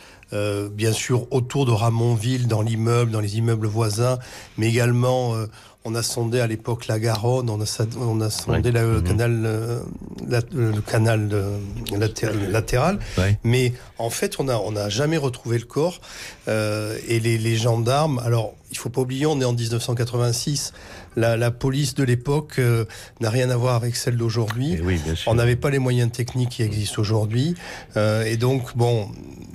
bien 0.72 0.94
sûr 0.94 1.28
autour 1.32 1.66
de 1.66 1.72
Ramonville, 1.72 2.48
dans 2.48 2.64
l'immeuble, 2.64 3.12
dans 3.12 3.20
les 3.20 3.38
immeubles 3.38 3.68
voisins, 3.68 4.18
mais 4.58 4.70
également 4.70 5.36
on 5.84 5.96
a 5.96 6.04
sondé 6.04 6.40
à 6.40 6.48
l'époque 6.48 6.88
la 6.88 7.00
Garonne, 7.00 7.50
on 7.50 7.60
a, 7.62 7.86
on 7.98 8.22
a 8.22 8.30
sondé 8.30 8.72
le, 8.72 9.02
canal, 9.02 9.42
euh, 9.44 9.80
le 10.54 10.82
canal 10.82 11.30
latéral. 12.50 13.00
Mais 13.44 13.74
en 13.98 14.10
fait, 14.10 14.40
on 14.40 14.46
n'a 14.46 14.60
on 14.60 14.76
a 14.76 14.90
jamais 14.90 15.18
retrouvé 15.18 15.58
le 15.58 15.66
corps. 15.66 16.00
Euh, 16.48 16.98
et 17.08 17.20
les, 17.20 17.38
les, 17.38 17.56
gendarmes, 17.56 18.20
alors 18.20 18.54
il 18.72 18.78
faut 18.78 18.90
pas 18.90 19.02
oublier, 19.02 19.26
on 19.26 19.40
est 19.42 19.46
en 19.46 19.54
1986. 19.54 20.74
La, 21.16 21.36
la 21.36 21.52
police 21.52 21.94
de 21.94 22.04
l'époque 22.04 22.56
euh, 22.60 22.86
n'a 23.20 23.30
rien 23.30 23.50
à 23.50 23.58
voir 23.58 23.76
avec 23.76 23.96
celle 23.96 24.18
d'aujourd'hui. 24.18 24.78
Eh 24.80 24.82
oui, 24.82 25.00
on 25.28 25.36
n'avait 25.36 25.56
pas 25.56 25.70
les 25.70 25.80
moyens 25.80 26.12
techniques 26.12 26.50
qui 26.50 26.64
existent 26.64 27.02
aujourd'hui. 27.02 27.56
Euh, 27.98 28.24
et 28.24 28.38
donc, 28.38 28.78
bon, 28.78 29.10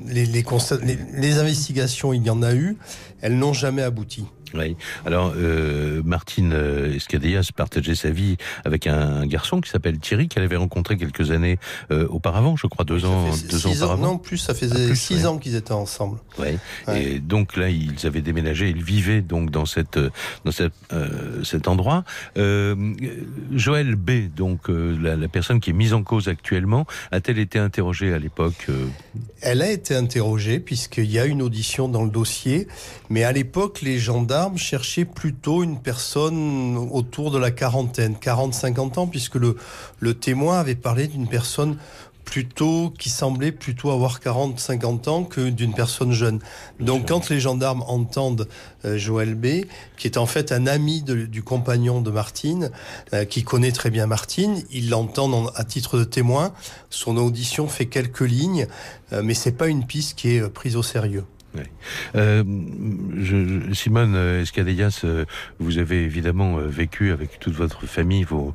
les, 0.07 0.27
les, 0.27 0.45
les, 0.83 0.99
les 1.15 1.39
investigations, 1.39 2.13
il 2.13 2.25
y 2.25 2.31
en 2.31 2.43
a 2.43 2.55
eu. 2.55 2.77
Elles 3.23 3.39
n'ont 3.39 3.55
jamais 3.55 3.83
abouti. 3.83 4.27
Oui. 4.55 4.77
Alors, 5.05 5.33
euh, 5.37 6.03
Martine 6.05 6.53
euh, 6.53 6.95
Escadillas 6.95 7.51
partageait 7.55 7.95
sa 7.95 8.11
vie 8.11 8.37
avec 8.65 8.87
un, 8.87 9.27
garçon 9.27 9.61
qui 9.61 9.71
s'appelle 9.71 9.99
Thierry, 9.99 10.29
qu'elle 10.29 10.43
avait 10.43 10.57
rencontré 10.57 10.97
quelques 10.97 11.31
années 11.31 11.59
euh, 11.91 12.07
auparavant, 12.09 12.57
je 12.57 12.67
crois 12.67 12.85
deux 12.85 13.05
ans, 13.05 13.27
deux 13.51 13.67
ans 13.67 13.73
auparavant. 13.73 14.03
Non, 14.03 14.19
plus, 14.19 14.39
ça 14.39 14.55
faisait 14.55 14.91
ah, 14.93 14.95
six 14.95 15.27
ans 15.27 15.39
qu'ils 15.39 15.57
étaient 15.57 15.73
ensemble. 15.73 16.19
Oui. 16.39 16.59
Et 16.95 17.19
donc 17.19 17.57
là, 17.57 17.69
ils 17.71 18.07
avaient 18.07 18.21
déménagé, 18.21 18.69
ils 18.69 18.83
vivaient 18.83 19.23
donc 19.23 19.51
dans 19.51 19.67
cette 19.67 19.99
dans 20.45 20.53
cette, 20.53 20.73
euh, 20.93 21.43
cet 21.45 21.69
endroit. 21.69 22.05
Joël 22.37 23.97
B, 23.97 24.33
donc 24.35 24.69
la, 24.69 25.17
la, 25.17 25.29
personne 25.29 25.61
qui 25.61 25.71
est 25.71 25.75
mise 25.75 25.95
en 25.95 26.03
cause 26.03 26.29
actuellement, 26.29 26.87
a-t-elle 27.11 27.39
été 27.39 27.59
interrogée 27.59 28.13
à 28.13 28.19
l'époque 28.19 28.67
Elle 29.41 29.63
a 29.63 29.71
été 29.71 29.95
interrogée 29.95 30.61
puisqu'il 30.61 31.11
y 31.11 31.19
a 31.19 31.25
une 31.25 31.43
audition 31.43 31.89
dans 31.89 32.05
le 32.05 32.11
dossier, 32.11 32.69
mais 33.11 33.25
à 33.25 33.33
l'époque, 33.33 33.81
les 33.83 33.99
gendarmes 33.99 34.36
cherchait 34.57 35.05
plutôt 35.05 35.63
une 35.63 35.79
personne 35.79 36.77
autour 36.93 37.31
de 37.31 37.39
la 37.39 37.51
quarantaine, 37.51 38.15
40-50 38.15 38.99
ans, 38.99 39.07
puisque 39.07 39.37
le, 39.37 40.15
témoin 40.15 40.61
avait 40.61 40.75
parlé 40.75 41.07
d'une 41.07 41.29
personne 41.29 41.77
plutôt 42.25 42.93
qui 42.99 43.09
semblait 43.09 43.53
plutôt 43.53 43.93
avoir 43.93 44.19
40 44.19 44.59
50 44.59 45.07
ans 45.07 45.23
que 45.23 45.49
d'une 45.49 45.73
personne 45.75 46.11
jeune. 46.11 46.41
Donc 46.81 47.07
quand 47.07 47.29
les 47.29 47.39
gendarmes 47.39 47.85
entendent 47.87 48.49
euh, 48.85 48.99
Joël 48.99 49.37
B 49.37 49.67
qui 49.97 50.09
est 50.09 50.19
en 50.19 50.27
fait 50.27 50.51
un 50.51 50.67
ami 50.67 51.03
du 51.03 51.45
compagnon 51.45 52.01
de 52.01 52.11
Martine 52.11 52.73
euh, 53.13 53.25
qui 53.25 53.45
connaît 53.45 53.71
très 53.71 53.91
bien 53.91 54.09
Martine, 54.09 54.61
ils 54.73 54.91
l'entendent 54.91 55.53
à 55.55 55.63
titre 55.63 55.99
de 55.99 56.05
témoin, 56.05 56.53
son 56.91 57.17
audition 57.17 57.69
fait 57.69 57.87
quelques 57.87 58.29
lignes 58.29 58.67
euh, 59.13 59.23
mais 59.23 59.35
c'est 59.35 59.53
pas 59.53 59.69
une 59.69 59.87
piste 59.87 60.19
qui 60.19 60.31
est 60.31 60.49
prise 60.51 60.75
au 60.75 60.83
sérieux. 60.83 61.25
Euh, 62.15 62.45
je, 63.17 63.73
Simone 63.73 64.15
Escadellas, 64.15 65.01
euh, 65.05 65.25
vous 65.59 65.79
avez 65.79 66.03
évidemment 66.03 66.59
euh, 66.59 66.67
vécu 66.67 67.13
avec 67.13 67.39
toute 67.39 67.55
votre 67.55 67.87
famille, 67.87 68.25
vos, 68.25 68.55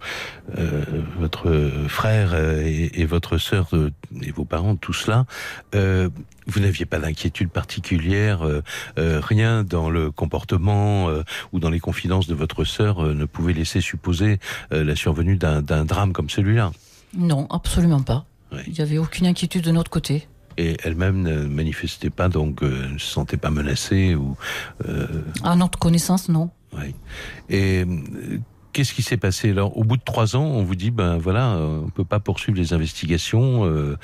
euh, 0.57 0.83
votre 1.19 1.71
frère 1.87 2.35
et, 2.35 2.91
et, 2.93 3.05
votre 3.05 3.37
sœur 3.37 3.69
et 4.21 4.31
vos 4.31 4.45
parents, 4.45 4.75
tout 4.75 4.93
cela. 4.93 5.25
vous 5.73 6.59
n'aviez 6.59 6.85
pas 6.85 6.99
d'inquiétude 6.99 7.49
particulière, 7.49 8.41
rien 8.97 9.63
dans 9.63 9.89
le 9.89 10.11
comportement 10.11 11.09
ou 11.51 11.59
dans 11.59 11.69
les 11.69 11.79
confidences 11.79 12.27
de 12.27 12.35
votre 12.35 12.63
sœur 12.63 13.03
ne 13.03 13.25
pouvait 13.25 13.53
laisser 13.53 13.81
supposer 13.81 14.39
la 14.71 14.95
survenue 14.95 15.37
d'un 15.37 15.85
drame 15.85 16.13
comme 16.13 16.29
celui-là? 16.29 16.71
Non, 17.17 17.47
absolument 17.49 18.01
pas. 18.01 18.25
Il 18.67 18.73
n'y 18.73 18.81
avait 18.81 18.97
aucune 18.97 19.27
inquiétude 19.27 19.63
de 19.63 19.71
notre 19.71 19.91
côté 19.91 20.27
et 20.57 20.77
elle-même 20.83 21.21
ne 21.21 21.45
manifestait 21.45 22.09
pas, 22.09 22.29
donc 22.29 22.63
euh, 22.63 22.89
ne 22.89 22.97
se 22.97 23.07
sentait 23.07 23.37
pas 23.37 23.49
menacée 23.49 24.15
ou. 24.15 24.35
Euh... 24.87 25.07
À 25.43 25.55
notre 25.55 25.79
connaissance, 25.79 26.29
non. 26.29 26.49
Oui. 26.73 26.95
Et 27.49 27.83
euh, 27.85 28.37
qu'est-ce 28.73 28.93
qui 28.93 29.01
s'est 29.01 29.17
passé? 29.17 29.51
Alors 29.51 29.77
Au 29.77 29.83
bout 29.83 29.97
de 29.97 30.03
trois 30.03 30.35
ans, 30.35 30.43
on 30.43 30.63
vous 30.63 30.75
dit 30.75 30.91
ben 30.91 31.17
voilà, 31.17 31.57
on 31.57 31.89
peut 31.89 32.05
pas 32.05 32.19
poursuivre 32.19 32.57
les 32.57 32.73
investigations, 32.73 33.65
euh, 33.65 33.97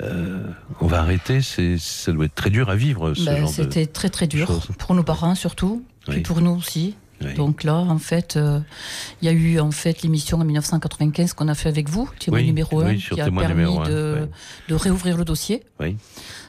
euh, 0.00 0.46
on 0.80 0.86
va 0.86 1.00
arrêter. 1.00 1.42
C'est 1.42 1.78
ça 1.78 2.12
doit 2.12 2.26
être 2.26 2.34
très 2.34 2.50
dur 2.50 2.70
à 2.70 2.76
vivre. 2.76 3.14
Ce 3.14 3.24
ben, 3.24 3.46
C'était 3.46 3.86
très 3.86 4.08
très 4.08 4.26
dur 4.26 4.50
pour 4.78 4.94
nos 4.94 5.02
parents 5.02 5.34
surtout, 5.34 5.84
et 6.12 6.20
pour 6.20 6.40
nous 6.40 6.52
aussi. 6.52 6.96
Donc 7.36 7.64
là, 7.64 7.76
en 7.76 7.98
fait, 7.98 8.36
euh, 8.36 8.60
il 9.22 9.26
y 9.26 9.28
a 9.28 9.32
eu 9.32 9.58
en 9.60 9.70
fait 9.70 10.02
l'émission 10.02 10.38
en 10.38 10.44
1995 10.44 11.32
qu'on 11.32 11.48
a 11.48 11.54
fait 11.54 11.68
avec 11.68 11.88
vous, 11.88 12.08
témoin 12.18 12.42
numéro 12.42 12.80
1, 12.80 12.94
qui 12.96 13.20
a 13.20 13.30
permis 13.30 13.78
de, 13.86 14.28
de, 14.68 14.74
réouvrir 14.74 15.16
le 15.16 15.24
dossier. 15.24 15.62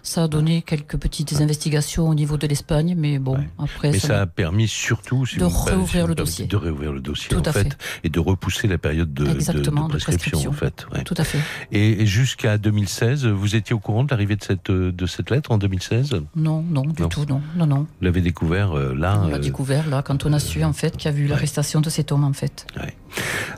Ça 0.04 0.26
a 0.26 0.28
donné 0.28 0.62
quelques 0.62 0.98
petites 0.98 1.42
investigations 1.42 2.08
au 2.08 2.14
niveau 2.14 2.38
de 2.38 2.46
l'Espagne, 2.46 2.94
mais 2.96 3.18
bon, 3.18 3.38
après. 3.58 3.92
Mais 3.92 4.00
ça, 4.00 4.22
a 4.22 4.26
permis 4.28 4.68
surtout 4.68 5.26
de 5.38 5.44
réouvrir 5.44 6.06
le 6.06 6.14
dossier. 6.14 6.46
De 6.46 6.56
réouvrir 6.56 6.94
le 6.94 7.02
dossier, 7.02 7.30
Tout 7.30 7.48
en 7.48 7.52
fait, 7.52 7.76
et 8.04 8.10
de 8.10 8.20
repousser 8.20 8.68
la 8.68 8.78
période 8.78 9.14
de, 9.14 9.26
de, 9.26 9.88
prescription, 9.88 10.52
en 10.52 10.54
fait. 10.54 10.86
Tout 11.06 11.16
à 11.18 11.24
fait. 11.24 11.40
Et, 11.72 12.06
jusqu'à 12.06 12.58
2016, 12.58 13.26
vous 13.26 13.56
étiez 13.56 13.74
au 13.74 13.80
courant 13.80 14.04
de 14.04 14.12
l'arrivée 14.12 14.36
de 14.36 14.44
cette 14.44 14.72
de 14.72 15.06
cette 15.06 15.30
lettre 15.30 15.52
en 15.52 15.58
2016 15.58 16.22
Non, 16.36 16.62
non, 16.62 16.84
du 16.84 17.08
tout, 17.10 17.26
non, 17.28 17.42
non, 17.56 17.66
non. 17.66 17.80
Vous 17.80 18.06
l'avez 18.06 18.22
découvert 18.22 18.78
euh, 18.78 18.94
là. 18.94 19.22
On 19.24 19.28
l'a 19.28 19.38
euh, 19.38 19.40
découvert 19.40 19.88
là 19.88 20.02
quand 20.02 20.26
on 20.26 20.34
a 20.34 20.40
su 20.40 20.64
en 20.66 20.74
fait 20.74 20.98
qu'il 20.98 21.06
y 21.06 21.14
a 21.14 21.16
vu 21.16 21.28
l'arrestation 21.28 21.82
de 21.82 21.90
cet 21.90 22.12
homme 22.12 22.24
en 22.24 22.34
fait. 22.34 22.68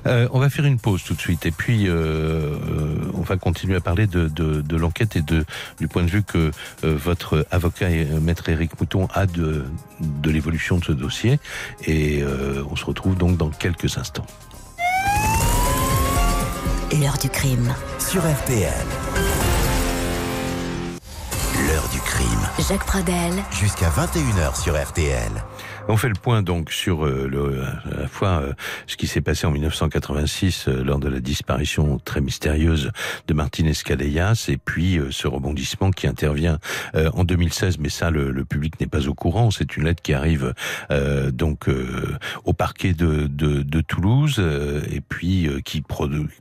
Euh, 0.05 0.27
on 0.31 0.39
va 0.39 0.49
faire 0.49 0.65
une 0.65 0.79
pause 0.79 1.03
tout 1.03 1.15
de 1.15 1.19
suite 1.19 1.45
et 1.45 1.51
puis 1.51 1.85
euh, 1.87 2.55
on 3.13 3.21
va 3.21 3.37
continuer 3.37 3.75
à 3.75 3.81
parler 3.81 4.07
de, 4.07 4.27
de, 4.27 4.61
de 4.61 4.75
l'enquête 4.77 5.15
et 5.15 5.21
de, 5.21 5.45
du 5.79 5.87
point 5.87 6.03
de 6.03 6.09
vue 6.09 6.23
que 6.23 6.51
euh, 6.83 6.95
votre 6.95 7.45
avocat, 7.51 7.89
maître 8.21 8.49
Éric 8.49 8.79
Mouton, 8.79 9.07
a 9.13 9.25
de, 9.25 9.65
de 9.99 10.31
l'évolution 10.31 10.77
de 10.77 10.85
ce 10.85 10.91
dossier. 10.91 11.39
Et 11.85 12.21
euh, 12.21 12.63
on 12.69 12.75
se 12.75 12.85
retrouve 12.85 13.17
donc 13.17 13.37
dans 13.37 13.49
quelques 13.49 13.97
instants. 13.97 14.25
L'heure 16.99 17.17
du 17.17 17.29
crime. 17.29 17.73
Sur 17.99 18.21
RTL. 18.21 18.71
L'heure 21.67 21.89
du 21.89 21.99
crime. 21.99 22.37
Jacques 22.59 22.85
Pradel. 22.85 23.33
Jusqu'à 23.51 23.89
21h 23.89 24.59
sur 24.59 24.81
RTL. 24.81 25.31
On 25.89 25.95
fait 25.95 26.09
le 26.09 26.15
point 26.15 26.41
donc 26.41 26.71
sur 26.71 27.05
euh, 27.05 27.27
le, 27.31 27.63
à 27.63 28.01
la 28.01 28.07
fois 28.07 28.41
euh, 28.41 28.53
ce 28.87 28.97
qui 28.97 29.07
s'est 29.07 29.21
passé 29.21 29.47
en 29.47 29.51
1986 29.51 30.67
euh, 30.67 30.83
lors 30.83 30.99
de 30.99 31.07
la 31.07 31.21
disparition 31.21 31.97
très 32.03 32.19
mystérieuse 32.19 32.91
de 33.27 33.33
Martinez 33.33 33.69
Escadellas 33.69 34.47
et 34.49 34.57
puis 34.57 34.99
ce 35.11 35.27
rebondissement 35.27 35.91
qui 35.91 36.07
intervient 36.07 36.59
en 36.95 37.23
2016. 37.23 37.77
Mais 37.79 37.89
ça, 37.89 38.09
le, 38.09 38.31
le 38.31 38.45
public 38.45 38.79
n'est 38.79 38.87
pas 38.87 39.07
au 39.07 39.13
courant. 39.13 39.51
C'est 39.51 39.77
une 39.77 39.85
lettre 39.85 40.01
qui 40.01 40.13
arrive 40.13 40.53
donc 41.31 41.67
au 42.45 42.53
parquet 42.53 42.93
de, 42.93 43.27
de, 43.27 43.61
de 43.61 43.81
Toulouse 43.81 44.41
et 44.91 45.01
puis 45.01 45.49
qui 45.63 45.83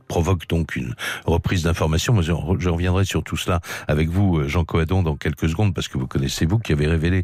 provoque 0.07 0.47
donc 0.47 0.75
une 0.75 0.95
reprise 1.25 1.63
d'information. 1.63 2.21
Je, 2.21 2.33
je 2.59 2.69
reviendrai 2.69 3.05
sur 3.05 3.23
tout 3.23 3.37
cela 3.37 3.61
avec 3.87 4.09
vous, 4.09 4.47
Jean 4.47 4.63
Coadon, 4.63 5.03
dans 5.03 5.15
quelques 5.15 5.49
secondes 5.49 5.73
parce 5.73 5.87
que 5.87 5.97
vous 5.97 6.06
connaissez 6.07 6.45
vous 6.45 6.59
qui 6.59 6.73
avez 6.73 6.87
révélé 6.87 7.23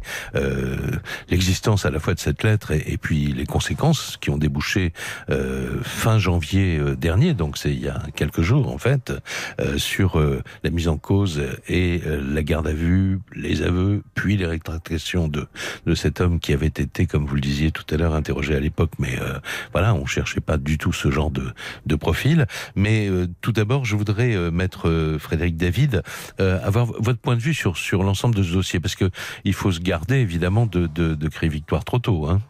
l'existence 1.29 1.85
à 1.85 1.91
la 1.91 1.99
fois 1.99 2.13
de 2.13 2.19
cette 2.19 2.43
lettre 2.43 2.71
et, 2.71 2.97
puis 2.97 3.33
les 3.33 3.45
conséquences 3.45 4.17
qui 4.21 4.29
ont 4.29 4.37
débouché 4.37 4.93
euh, 5.29 5.81
fin 5.83 6.19
janvier 6.19 6.77
euh, 6.77 6.95
dernier, 6.95 7.33
donc 7.33 7.57
c'est 7.57 7.71
il 7.71 7.81
y 7.81 7.89
a 7.89 8.01
quelques 8.15 8.41
jours 8.41 8.71
en 8.71 8.77
fait, 8.77 9.11
euh, 9.59 9.77
sur 9.77 10.19
euh, 10.19 10.41
la 10.63 10.69
mise 10.69 10.87
en 10.87 10.97
cause 10.97 11.41
et 11.67 12.01
euh, 12.05 12.21
la 12.33 12.43
garde 12.43 12.67
à 12.67 12.73
vue, 12.73 13.19
les 13.35 13.61
aveux, 13.61 14.03
puis 14.15 14.37
les 14.37 14.45
rétractations 14.45 15.27
de, 15.27 15.47
de 15.85 15.95
cet 15.95 16.21
homme 16.21 16.39
qui 16.39 16.53
avait 16.53 16.67
été, 16.67 17.05
comme 17.05 17.25
vous 17.25 17.35
le 17.35 17.41
disiez 17.41 17.71
tout 17.71 17.85
à 17.93 17.97
l'heure, 17.97 18.13
interrogé 18.13 18.55
à 18.55 18.59
l'époque, 18.59 18.91
mais 18.99 19.17
voilà, 19.71 19.93
on 19.93 20.05
cherchait 20.05 20.41
pas 20.41 20.57
du 20.57 20.77
tout 20.77 20.93
ce 20.93 21.11
genre 21.11 21.31
de, 21.31 21.51
de 21.85 21.95
profil. 21.95 22.45
Mais 22.75 23.09
tout 23.41 23.51
d'abord, 23.51 23.85
je 23.85 23.95
voudrais, 23.95 24.51
mettre 24.51 25.17
Frédéric 25.19 25.57
David, 25.57 26.03
avoir 26.39 26.85
votre 26.85 27.19
point 27.19 27.35
de 27.35 27.41
vue 27.41 27.53
sur, 27.53 27.77
sur 27.77 28.03
l'ensemble 28.03 28.35
de 28.35 28.43
ce 28.43 28.53
dossier, 28.53 28.72
parce 28.79 28.95
que 28.95 29.09
il 29.43 29.53
faut 29.53 29.71
se 29.71 29.79
garder 29.79 30.15
évidemment 30.15 30.65
de, 30.65 30.87
de, 30.87 31.15
de 31.15 31.27
créer 31.29 31.49
victoire 31.49 31.83
trop 31.83 31.99
Hein. 32.27 32.41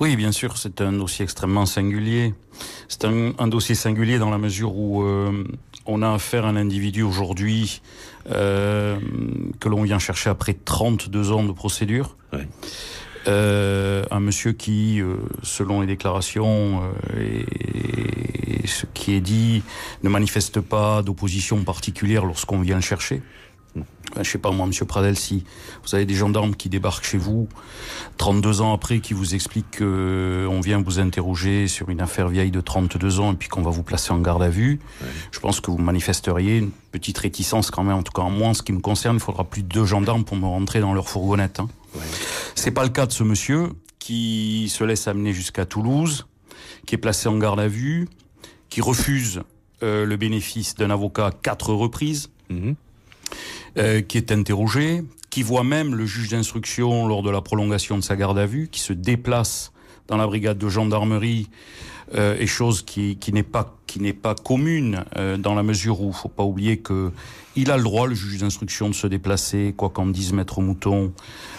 Oui, 0.00 0.14
bien 0.14 0.30
sûr, 0.30 0.56
c'est 0.58 0.80
un 0.80 0.92
dossier 0.92 1.24
extrêmement 1.24 1.66
singulier. 1.66 2.32
C'est 2.86 3.04
un, 3.04 3.48
dossier 3.48 3.74
singulier 3.74 4.18
dans 4.18 4.30
la 4.30 4.38
mesure 4.38 4.76
où 4.76 5.02
euh, 5.02 5.44
on 5.86 6.02
a 6.02 6.12
affaire 6.12 6.44
à 6.44 6.50
un 6.50 6.56
individu 6.56 7.02
aujourd'hui 7.02 7.82
euh, 8.30 8.98
que 9.58 9.68
l'on 9.68 9.82
vient 9.82 9.98
chercher 9.98 10.30
après 10.30 10.54
32 10.54 11.32
ans 11.32 11.42
de 11.42 11.50
procédure. 11.50 12.16
Euh, 13.26 14.04
un 14.12 14.20
monsieur 14.20 14.52
qui, 14.52 15.02
selon 15.42 15.80
les 15.80 15.88
déclarations 15.88 16.80
et, 17.18 17.44
ce 18.66 18.86
qui 18.94 19.14
est 19.14 19.20
dit, 19.20 19.62
ne 20.04 20.08
manifeste 20.08 20.60
pas 20.60 21.02
d'opposition 21.02 21.64
particulière 21.64 22.24
lorsqu'on 22.24 22.60
vient 22.60 22.76
le 22.76 22.82
chercher. 22.82 23.20
Je 24.16 24.28
sais 24.28 24.38
pas 24.38 24.50
moi, 24.50 24.66
Monsieur 24.66 24.84
Pradel, 24.84 25.16
si 25.16 25.44
vous 25.84 25.94
avez 25.94 26.06
des 26.06 26.14
gendarmes 26.14 26.54
qui 26.54 26.68
débarquent 26.68 27.04
chez 27.04 27.18
vous 27.18 27.48
32 28.16 28.62
ans 28.62 28.72
après, 28.72 29.00
qui 29.00 29.12
vous 29.12 29.34
expliquent 29.34 29.78
qu'on 29.78 29.84
euh, 29.84 30.60
vient 30.62 30.82
vous 30.82 30.98
interroger 30.98 31.68
sur 31.68 31.90
une 31.90 32.00
affaire 32.00 32.28
vieille 32.28 32.50
de 32.50 32.60
32 32.60 33.20
ans 33.20 33.32
et 33.32 33.36
puis 33.36 33.48
qu'on 33.48 33.62
va 33.62 33.70
vous 33.70 33.82
placer 33.82 34.12
en 34.12 34.18
garde 34.18 34.42
à 34.42 34.48
vue, 34.48 34.80
je 35.30 35.40
pense 35.40 35.60
que 35.60 35.70
vous 35.70 35.78
manifesteriez 35.78 36.58
une 36.58 36.70
petite 36.90 37.18
réticence 37.18 37.70
quand 37.70 37.84
même. 37.84 37.96
En 37.96 38.02
tout 38.02 38.12
cas, 38.12 38.22
en 38.22 38.30
moi, 38.30 38.48
en 38.48 38.54
ce 38.54 38.62
qui 38.62 38.72
me 38.72 38.80
concerne, 38.80 39.16
il 39.16 39.20
faudra 39.20 39.44
plus 39.44 39.62
de 39.62 39.68
deux 39.68 39.84
gendarmes 39.84 40.24
pour 40.24 40.36
me 40.36 40.46
rentrer 40.46 40.80
dans 40.80 40.94
leur 40.94 41.08
fourgonnette. 41.08 41.60
Hein. 41.60 41.68
C'est 42.54 42.70
pas 42.70 42.84
le 42.84 42.90
cas 42.90 43.06
de 43.06 43.12
ce 43.12 43.22
monsieur 43.22 43.70
qui 43.98 44.68
se 44.70 44.84
laisse 44.84 45.06
amener 45.06 45.32
jusqu'à 45.32 45.66
Toulouse, 45.66 46.26
qui 46.86 46.94
est 46.94 46.98
placé 46.98 47.28
en 47.28 47.36
garde 47.36 47.60
à 47.60 47.68
vue, 47.68 48.08
qui 48.70 48.80
refuse 48.80 49.42
euh, 49.82 50.06
le 50.06 50.16
bénéfice 50.16 50.74
d'un 50.74 50.90
avocat 50.90 51.26
à 51.26 51.30
quatre 51.30 51.72
reprises. 51.72 52.30
Mhm. 52.50 52.74
Euh, 53.76 54.00
qui 54.00 54.16
est 54.16 54.32
interrogé, 54.32 55.02
qui 55.30 55.42
voit 55.42 55.62
même 55.62 55.94
le 55.94 56.06
juge 56.06 56.30
d'instruction 56.30 57.06
lors 57.06 57.22
de 57.22 57.30
la 57.30 57.42
prolongation 57.42 57.98
de 57.98 58.02
sa 58.02 58.16
garde 58.16 58.38
à 58.38 58.46
vue, 58.46 58.68
qui 58.72 58.80
se 58.80 58.92
déplace 58.92 59.72
dans 60.08 60.16
la 60.16 60.26
brigade 60.26 60.58
de 60.58 60.68
gendarmerie, 60.68 61.48
euh, 62.14 62.36
et 62.38 62.46
chose 62.46 62.82
qui, 62.82 63.16
qui 63.16 63.32
n'est 63.32 63.42
pas 63.42 63.78
qui 63.88 64.00
n'est 64.00 64.12
pas 64.12 64.34
commune 64.34 65.04
euh, 65.16 65.36
dans 65.36 65.54
la 65.54 65.64
mesure 65.64 66.00
où 66.02 66.12
faut 66.12 66.28
pas 66.28 66.44
oublier 66.44 66.76
que 66.76 67.10
il 67.56 67.72
a 67.72 67.76
le 67.76 67.82
droit, 67.82 68.06
le 68.06 68.14
juge 68.14 68.38
d'instruction, 68.38 68.88
de 68.88 68.94
se 68.94 69.08
déplacer, 69.08 69.74
quoi 69.76 69.88
qu'en 69.88 70.06
dise 70.06 70.32
maître 70.32 70.60
Mouton, 70.60 71.12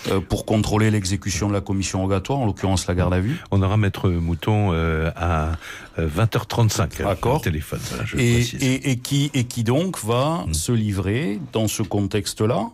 euh, 0.08 0.22
pour 0.22 0.46
contrôler 0.46 0.92
l'exécution 0.92 1.50
de 1.50 1.54
la 1.54 1.60
commission 1.60 2.02
rogatoire, 2.02 2.40
en 2.40 2.46
l'occurrence 2.46 2.88
la 2.88 2.96
garde 2.96 3.14
à 3.14 3.20
vue. 3.20 3.42
On 3.52 3.62
aura 3.62 3.76
maître 3.76 4.10
Mouton 4.10 4.70
euh, 4.72 5.12
à 5.18 5.54
20h35 5.98 7.04
D'accord. 7.04 7.42
téléphone. 7.42 7.82
je 8.06 8.18
et, 8.18 8.40
et, 8.62 8.92
et, 8.92 8.98
qui 8.98 9.30
et 9.34 9.44
qui 9.44 9.66
donc 9.66 10.02
va 10.02 10.46
mmh. 10.48 10.54
se 10.54 10.72
livrer 10.72 11.40
dans 11.52 11.68
ce 11.68 11.84
contexte-là 11.84 12.70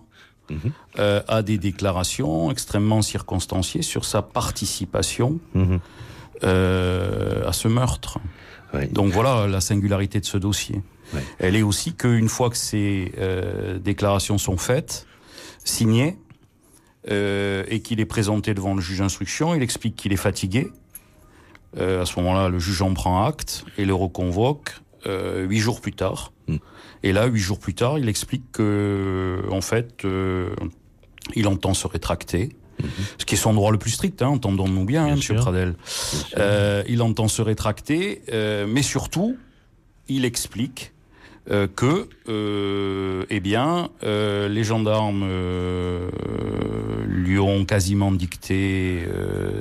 mmh. 0.50 0.56
euh, 1.00 1.22
à 1.28 1.42
des 1.42 1.58
déclarations 1.58 2.52
extrêmement 2.52 3.02
circonstanciées 3.02 3.82
sur 3.82 4.06
sa 4.06 4.22
participation 4.22 5.40
mmh. 5.54 5.78
euh, 6.44 7.48
à 7.48 7.54
ce 7.54 7.68
meurtre. 7.68 8.20
Donc 8.92 9.14
voilà 9.14 9.48
la 9.48 9.62
singularité 9.62 10.20
de 10.20 10.26
ce 10.26 10.38
dossier. 10.38 10.82
Elle 11.40 11.56
est 11.56 11.62
aussi 11.62 11.94
qu'une 11.94 12.28
fois 12.28 12.50
que 12.50 12.58
ces 12.58 13.14
euh, 13.18 13.80
déclarations 13.80 14.38
sont 14.38 14.58
faites, 14.58 15.08
signées, 15.64 16.18
euh, 17.10 17.64
et 17.68 17.82
qu'il 17.82 18.00
est 18.00 18.06
présenté 18.06 18.54
devant 18.54 18.74
le 18.74 18.82
juge 18.82 19.00
d'instruction, 19.00 19.54
il 19.54 19.62
explique 19.62 19.96
qu'il 19.96 20.12
est 20.12 20.18
fatigué. 20.18 20.72
Euh, 21.78 22.02
à 22.02 22.06
ce 22.06 22.20
moment-là, 22.20 22.50
le 22.50 22.58
juge 22.60 22.82
en 22.82 22.94
prend 22.94 23.26
acte 23.26 23.66
et 23.78 23.86
le 23.86 23.94
reconvoque 23.94 24.76
euh, 25.08 25.44
huit 25.44 25.60
jours 25.60 25.82
plus 25.82 25.94
tard. 25.94 26.32
Et 27.04 27.14
là, 27.14 27.28
huit 27.28 27.40
jours 27.40 27.60
plus 27.60 27.74
tard, 27.74 28.00
il 28.00 28.10
explique 28.10 28.52
que, 28.52 29.44
en 29.52 29.62
fait, 29.62 30.06
euh, 30.06 30.50
il 31.36 31.48
entend 31.48 31.74
se 31.74 31.88
rétracter. 31.88 32.50
Ce 33.18 33.26
qui 33.26 33.36
est 33.36 33.38
son 33.38 33.54
droit 33.54 33.72
le 33.72 33.78
plus 33.78 33.92
strict, 33.92 34.22
hein, 34.22 34.28
entendons-nous 34.28 34.84
bien, 34.84 35.06
hein, 35.06 35.16
Monsieur 35.16 35.36
Pradel. 35.36 35.76
Euh, 36.38 36.84
il 36.90 37.02
entend 37.02 37.30
se 37.30 37.42
rétracter, 37.42 38.22
mais 38.68 38.82
surtout, 38.82 39.38
il 40.08 40.26
explique 40.26 40.94
euh, 41.52 41.68
que, 41.68 42.10
euh, 42.28 43.24
eh 43.30 43.40
bien, 43.40 43.90
euh, 44.04 44.48
les 44.48 44.64
gendarmes 44.64 45.30
lui 47.06 47.38
ont 47.38 47.66
quasiment 47.66 48.12
dicté 48.12 49.04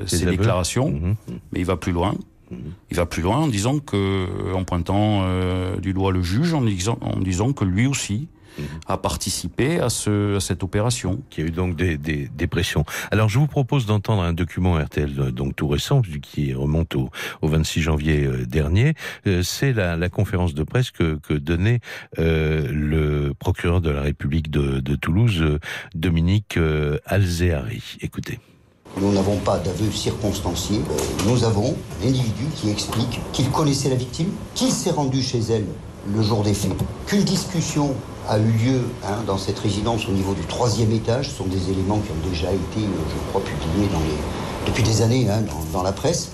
ses 0.07 0.25
déclarations, 0.25 0.91
mhm. 0.91 1.17
mais 1.53 1.61
il 1.61 1.67
va 1.67 1.77
plus 1.77 1.93
loin. 1.93 2.15
Mhm. 2.55 2.73
Il 2.91 2.97
va 2.97 3.07
plus 3.07 3.23
loin 3.23 3.39
en 3.39 3.49
disant 3.49 3.79
que, 3.79 4.53
en 4.55 4.65
pointant 4.65 5.25
du 5.79 5.93
doigt 5.93 6.13
le 6.13 6.23
juge, 6.23 6.55
en 6.55 6.63
disant, 6.63 6.99
en 7.01 7.19
disant 7.19 7.53
que 7.53 7.65
lui 7.65 7.87
aussi, 7.87 8.29
Mhm. 8.59 8.65
a 8.87 8.99
participé 8.99 9.81
à, 9.81 9.91
ce, 9.91 10.37
à 10.37 10.41
cette 10.41 10.63
opération. 10.63 11.23
Qui 11.31 11.43
a 11.43 11.45
eu 11.45 11.51
donc 11.51 11.77
des, 11.77 11.97
des, 11.99 12.29
des, 12.29 12.47
pressions. 12.47 12.85
Alors 13.11 13.29
je 13.29 13.39
vous 13.39 13.47
propose 13.47 13.87
d'entendre 13.87 14.23
un 14.23 14.33
document 14.33 14.77
RTL 14.77 15.13
euh, 15.19 15.31
donc 15.31 15.57
tout 15.57 15.69
récent, 15.69 16.03
qui 16.23 16.55
remonte 16.55 16.95
au, 16.95 17.11
au 17.43 17.49
26 17.49 17.83
janvier 17.83 18.25
euh, 18.25 18.47
dernier. 18.47 18.95
Euh, 19.27 19.43
c'est 19.43 19.73
la, 19.73 19.97
la, 19.97 20.09
conférence 20.09 20.55
de 20.55 20.63
presse 20.63 20.91
que, 20.91 21.17
que 21.17 21.35
donnait 21.35 21.81
euh, 22.19 22.69
le 22.71 23.35
procureur 23.35 23.81
de 23.81 23.91
la 23.91 24.03
République 24.03 24.51
de, 24.51 24.81
de 24.81 24.95
Toulouse, 24.95 25.59
Dominique 25.95 26.57
euh, 26.57 26.99
Alzéari. 27.07 27.97
Écoutez. 28.01 28.39
Nous 29.01 29.13
n'avons 29.13 29.37
pas 29.37 29.59
d'aveu 29.59 29.91
circonstancié. 29.91 30.81
Nous 31.27 31.45
avons 31.45 31.75
l'individu 32.03 32.45
qui 32.55 32.71
explique 32.71 33.21
qu'il 33.33 33.51
connaissait 33.51 33.89
la 33.89 33.97
victime, 33.97 34.29
qu'il 34.55 34.71
s'est 34.71 34.93
rendu 34.93 35.23
chez 35.23 35.41
elle 35.51 35.67
le 36.15 36.23
jour 36.23 36.43
des 36.43 36.55
faits, 36.55 36.73
qu'une 37.07 37.23
discussion 37.23 37.95
a 38.29 38.39
eu 38.39 38.51
lieu 38.51 38.81
hein, 39.05 39.23
dans 39.27 39.39
cette 39.39 39.59
résidence 39.59 40.07
au 40.09 40.13
niveau 40.13 40.35
du 40.35 40.43
troisième 40.43 40.93
étage. 40.93 41.31
Ce 41.31 41.37
sont 41.37 41.47
des 41.47 41.71
éléments 41.71 41.99
qui 41.99 42.11
ont 42.11 42.29
déjà 42.29 42.53
été, 42.53 42.81
euh, 42.81 43.05
je 43.09 43.31
crois, 43.31 43.43
publiés 43.43 43.89
depuis 44.67 44.83
des 44.83 45.03
années 45.03 45.29
hein, 45.29 45.43
dans, 45.73 45.83
la 45.83 45.93
presse. 45.93 46.31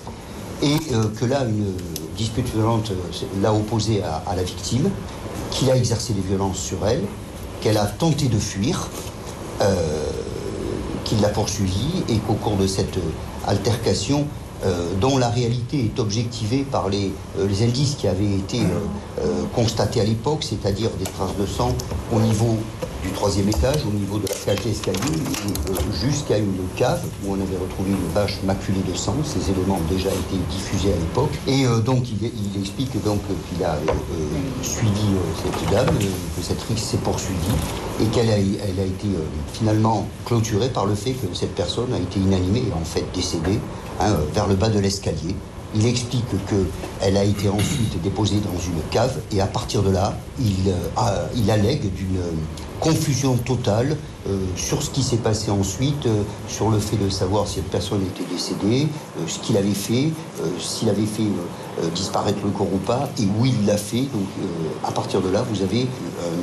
Et 0.61 0.75
euh, 0.93 1.05
que 1.19 1.25
là, 1.25 1.43
une 1.45 1.73
dispute 2.15 2.47
violente 2.53 2.91
euh, 2.91 3.41
l'a 3.41 3.53
opposé 3.53 4.03
à, 4.03 4.35
la 4.35 4.43
victime, 4.43 4.89
qu'il 5.49 5.69
a 5.71 5.75
exercé 5.75 6.13
des 6.13 6.21
violences 6.21 6.59
sur 6.59 6.85
elle, 6.85 7.03
qu'elle 7.61 7.77
a 7.77 7.85
tenté 7.85 8.27
de 8.27 8.37
fuir, 8.37 8.89
euh, 9.61 10.05
qu'il 11.11 11.19
l'a 11.19 11.29
poursuivie 11.29 12.03
et 12.07 12.17
qu'au 12.19 12.35
cours 12.35 12.55
de 12.55 12.67
cette 12.67 12.97
altercation, 13.45 14.25
euh, 14.63 14.93
dont 15.01 15.17
la 15.17 15.27
réalité 15.27 15.91
est 15.93 15.99
objectivée 15.99 16.63
par 16.63 16.87
les, 16.87 17.11
euh, 17.37 17.47
indices 17.61 17.95
qui 17.95 18.07
avaient 18.07 18.35
été 18.37 18.59
euh, 18.59 19.43
constatés 19.53 19.99
à 19.99 20.05
l'époque, 20.05 20.45
c'est-à-dire 20.47 20.89
des 20.91 21.03
traces 21.03 21.35
de 21.37 21.45
sang 21.45 21.75
au 22.15 22.19
niveau 22.21 22.57
du 23.03 23.09
troisième 23.11 23.49
étage, 23.49 23.85
au 23.85 23.91
niveau 23.91 24.17
de 24.17 24.27
la 24.27 24.33
cage 24.33 24.63
d'escalier, 24.63 24.99
jusqu'à 25.99 26.37
une 26.37 26.55
cave 26.75 27.01
où 27.23 27.31
on 27.31 27.35
avait 27.35 27.57
retrouvé 27.57 27.91
une 27.91 28.13
bâche 28.13 28.39
maculée 28.43 28.81
de 28.87 28.95
sang. 28.95 29.15
Ces 29.23 29.51
éléments 29.51 29.75
ont 29.77 29.93
déjà 29.93 30.09
été 30.09 30.37
diffusés 30.49 30.93
à 30.93 30.97
l'époque. 30.97 31.31
Et 31.47 31.65
donc 31.83 32.05
il, 32.09 32.25
explique 32.59 33.01
donc 33.03 33.21
qu'il 33.49 33.63
a 33.63 33.77
suivi 34.61 34.91
cette 35.43 35.71
dame, 35.71 35.95
que 35.97 36.41
cette 36.41 36.61
rixe 36.63 36.83
s'est 36.83 36.97
poursuivie 36.97 37.37
et 38.01 38.05
qu'elle 38.05 38.29
a, 38.29 38.37
elle 38.37 38.79
a 38.79 38.85
été 38.85 39.07
finalement 39.53 40.07
clôturée 40.25 40.69
par 40.69 40.85
le 40.85 40.95
fait 40.95 41.11
que 41.11 41.27
cette 41.33 41.55
personne 41.55 41.93
a 41.93 41.97
été 41.97 42.19
inanimée 42.19 42.63
et 42.69 42.73
en 42.73 42.85
fait 42.85 43.05
décédée 43.13 43.59
hein, 43.99 44.15
vers 44.33 44.47
le 44.47 44.55
bas 44.55 44.69
de 44.69 44.79
l'escalier. 44.79 45.35
Il 45.73 45.85
explique 45.85 46.25
qu'elle 46.47 47.17
a 47.17 47.23
été 47.23 47.47
ensuite 47.47 48.01
déposée 48.01 48.39
dans 48.39 48.59
une 48.59 48.81
cave 48.89 49.19
et 49.31 49.39
à 49.39 49.47
partir 49.47 49.83
de 49.83 49.91
là, 49.91 50.17
il, 50.39 50.69
euh, 50.69 51.53
allègue 51.53 51.93
d'une 51.93 52.19
confusion 52.81 53.37
totale 53.37 53.95
euh, 54.27 54.37
sur 54.55 54.81
ce 54.81 54.89
qui 54.89 55.03
s'est 55.03 55.17
passé 55.17 55.51
ensuite, 55.51 56.05
euh, 56.07 56.23
sur 56.47 56.69
le 56.69 56.79
fait 56.79 56.97
de 56.97 57.09
savoir 57.09 57.47
si 57.47 57.55
cette 57.55 57.69
personne 57.69 58.01
était 58.01 58.29
décédée, 58.29 58.87
euh, 59.17 59.23
ce 59.27 59.39
qu'il 59.39 59.55
avait 59.55 59.69
fait, 59.73 60.11
euh, 60.41 60.47
s'il 60.59 60.89
avait 60.89 61.05
fait 61.05 61.23
euh, 61.23 61.89
disparaître 61.95 62.39
le 62.43 62.49
corps 62.49 62.73
ou 62.73 62.77
pas, 62.77 63.09
et 63.19 63.25
où 63.39 63.45
il 63.45 63.65
l'a 63.65 63.77
fait. 63.77 64.01
Donc 64.01 64.27
à 64.83 64.91
partir 64.91 65.21
de 65.21 65.29
là, 65.29 65.43
vous 65.49 65.61
avez 65.61 65.87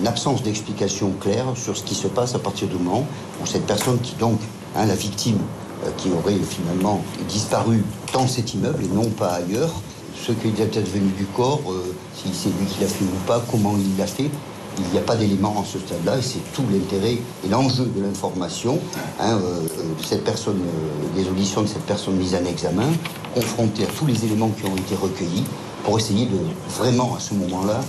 une 0.01 0.07
absence 0.07 0.43
d'explication 0.43 1.13
claire 1.21 1.45
sur 1.55 1.77
ce 1.77 1.83
qui 1.83 1.95
se 1.95 2.09
passe 2.09 2.35
à 2.35 2.39
partir 2.39 2.69
du 2.69 2.77
moment 2.77 3.07
où 3.43 3.47
cette 3.47 3.67
personne 3.67 3.99
qui 4.01 4.15
donc, 4.17 4.41
hein, 4.77 4.87
la 4.87 4.95
victime, 4.95 5.39
euh, 5.39 5.68
qui 5.97 6.11
aurait 6.11 6.39
finalement 6.39 7.03
disparu 7.29 7.85
dans 8.13 8.27
cet 8.27 8.55
immeuble 8.55 8.85
et 8.85 8.89
non 8.89 9.09
pas 9.11 9.35
ailleurs. 9.35 9.73
Ce 10.21 10.33
qui 10.33 10.49
est 10.49 10.77
advenu 10.77 11.11
du 11.17 11.25
corps, 11.27 11.63
euh, 11.69 11.95
si 12.15 12.29
c'est 12.35 12.49
lui 12.49 12.67
qui 12.67 12.81
l'a 12.81 12.89
fait 12.89 13.05
ou 13.05 13.27
pas, 13.27 13.43
comment 13.51 13.75
il 13.79 13.97
l'a 13.97 14.07
fait, 14.07 14.31
il 14.79 14.93
n'y 14.93 14.99
a 14.99 15.03
pas 15.03 15.17
d'éléments 15.17 15.57
en 15.57 15.65
ce 15.65 15.79
stade-là 15.79 16.19
et 16.19 16.23
c'est 16.23 16.53
tout 16.53 16.65
l'intérêt 16.73 17.19
et 17.45 17.49
l'enjeu 17.49 17.85
de 17.85 18.03
l'information 18.03 18.79
hein, 19.21 19.39
euh, 19.43 19.63
de 19.63 20.05
cette 20.05 20.25
personne, 20.25 20.61
euh, 20.61 21.21
des 21.21 21.29
auditions 21.29 21.63
de 21.63 21.67
cette 21.67 21.83
personne 21.83 22.15
mise 22.17 22.35
en 22.35 22.45
examen, 22.45 22.87
confrontée 23.35 23.85
à 23.85 23.87
tous 23.87 24.07
les 24.07 24.25
éléments 24.25 24.51
qui 24.51 24.67
ont 24.67 24.77
été 24.77 24.95
recueillis 24.95 25.45
pour 25.85 25.99
essayer 25.99 26.27
de 26.27 26.39
vraiment 26.77 27.15
à 27.17 27.21
ce 27.21 27.35
moment-là 27.35 27.81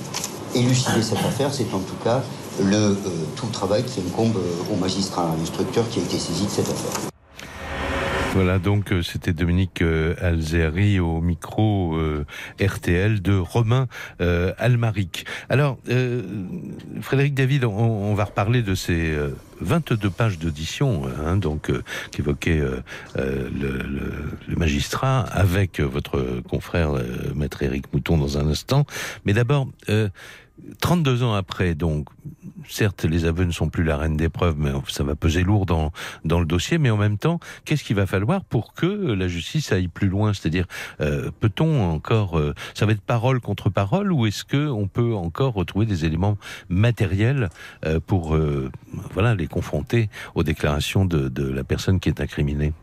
élucider 0.56 1.02
cette 1.02 1.20
affaire. 1.20 1.54
C'est 1.54 1.74
en 1.74 1.80
tout 1.80 1.98
cas 2.04 2.24
le, 2.62 2.76
euh, 2.76 2.96
tout 3.36 3.46
le 3.46 3.52
travail 3.52 3.84
qui 3.84 4.00
incombe 4.00 4.38
au 4.72 4.76
magistrat 4.76 5.30
instructeur 5.42 5.88
qui 5.90 6.00
a 6.00 6.04
été 6.04 6.18
saisi 6.18 6.46
de 6.46 6.52
cette 6.52 6.70
affaire. 6.70 7.10
Voilà, 8.34 8.60
donc 8.60 8.92
euh, 8.92 9.02
c'était 9.02 9.34
Dominique 9.34 9.82
euh, 9.82 10.14
Alzeri 10.22 11.00
au 11.00 11.20
micro 11.20 11.96
euh, 11.96 12.26
RTL 12.62 13.24
de 13.24 13.36
Romain 13.36 13.88
Almaric. 14.20 15.26
Alors, 15.50 15.78
Frédéric 17.02 17.34
David, 17.34 17.66
on, 17.66 18.14
va 18.14 18.26
reparler 18.26 18.62
de 18.62 18.76
ces 18.76 19.18
22 19.62 20.10
pages 20.10 20.38
d'audition, 20.38 21.04
hein, 21.26 21.38
donc 21.38 21.72
qui 22.12 22.22
évoquaient 22.22 22.62
le, 23.16 23.52
le, 24.48 24.56
magistrat 24.56 25.22
avec 25.22 25.80
votre 25.80 26.42
confrère 26.48 26.92
maître 27.36 27.64
Éric 27.64 27.92
Mouton 27.94 28.18
dans 28.18 28.38
un 28.38 28.48
instant. 28.48 28.86
Mais 29.26 29.34
d'abord, 29.34 29.68
32 30.82 31.24
ans 31.24 31.34
après, 31.34 31.76
donc, 31.76 32.08
certes, 32.68 33.04
les 33.04 33.26
aveux 33.26 33.46
ne 33.46 33.52
sont 33.52 33.70
plus 33.70 33.84
la 33.84 33.98
reine 33.98 34.18
des 34.18 34.30
preuves, 34.30 34.56
mais 34.58 34.72
ça 34.88 35.04
va 35.04 35.16
peser 35.16 35.44
lourd 35.44 35.66
dans, 35.66 35.92
dans 36.26 36.40
le 36.40 36.46
dossier, 36.46 36.78
mais 36.78 36.90
en 36.90 36.98
même 36.98 37.18
temps, 37.18 37.40
qu'est-ce 37.66 37.84
qu'il 37.84 37.96
va 37.96 38.06
falloir 38.06 38.44
pour 38.44 38.74
que 38.74 38.86
la 38.86 39.28
justice 39.28 39.72
aille 39.72 39.88
plus 39.88 40.08
loin? 40.08 40.34
C'est-à-dire, 40.34 40.66
euh, 41.02 41.32
peut-on 41.40 41.90
encore, 41.90 42.38
euh, 42.38 42.54
ça 42.74 42.86
va 42.86 42.94
être 42.94 43.02
parole 43.02 43.42
contre 43.42 43.70
parole, 43.70 44.12
ou 44.12 44.26
est-ce 44.26 44.44
que 44.44 44.68
on 44.70 44.88
peut 44.88 45.14
encore 45.14 45.54
retrouver 45.54 45.86
des 45.86 46.06
éléments 46.06 46.38
matériels 46.70 47.50
euh, 47.86 48.00
pour, 48.00 48.38
voilà, 49.14 49.36
les 49.36 49.48
confronter 49.48 50.10
aux 50.36 50.44
déclarations 50.44 51.06
de, 51.06 51.30
de, 51.30 51.50
la 51.50 51.64
personne 51.64 52.00
qui 52.00 52.10
est 52.10 52.22
incriminée? 52.22 52.74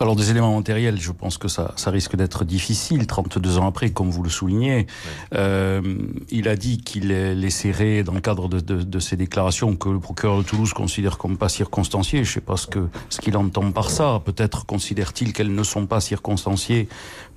Alors, 0.00 0.16
des 0.16 0.30
éléments 0.30 0.56
matériels, 0.56 1.00
je 1.00 1.12
pense 1.12 1.38
que 1.38 1.48
ça, 1.48 1.72
ça 1.76 1.90
risque 1.90 2.16
d'être 2.16 2.44
difficile, 2.44 3.06
32 3.06 3.58
ans 3.58 3.66
après, 3.66 3.90
comme 3.90 4.10
vous 4.10 4.22
le 4.22 4.30
soulignez. 4.30 4.86
il 5.32 6.48
a 6.48 6.56
dit 6.56 6.78
qu'il 6.78 7.07
laisserait, 7.08 8.02
dans 8.02 8.14
le 8.14 8.20
cadre 8.20 8.48
de 8.48 8.98
ces 8.98 9.16
déclarations 9.16 9.76
que 9.76 9.88
le 9.88 9.98
procureur 9.98 10.38
de 10.38 10.42
Toulouse 10.42 10.72
considère 10.72 11.18
comme 11.18 11.36
pas 11.36 11.48
circonstanciées. 11.48 12.24
Je 12.24 12.30
ne 12.30 12.34
sais 12.34 12.40
pas 12.40 12.56
ce 12.56 12.66
qu'il 12.66 12.88
ce 13.10 13.20
qu'il 13.20 13.36
entend 13.36 13.70
par 13.72 13.90
ça. 13.90 14.20
Peut-être 14.24 14.66
considère-t-il 14.66 15.32
qu'elles 15.32 15.54
ne 15.54 15.62
sont 15.62 15.86
pas 15.86 16.00
circonstanciées 16.00 16.88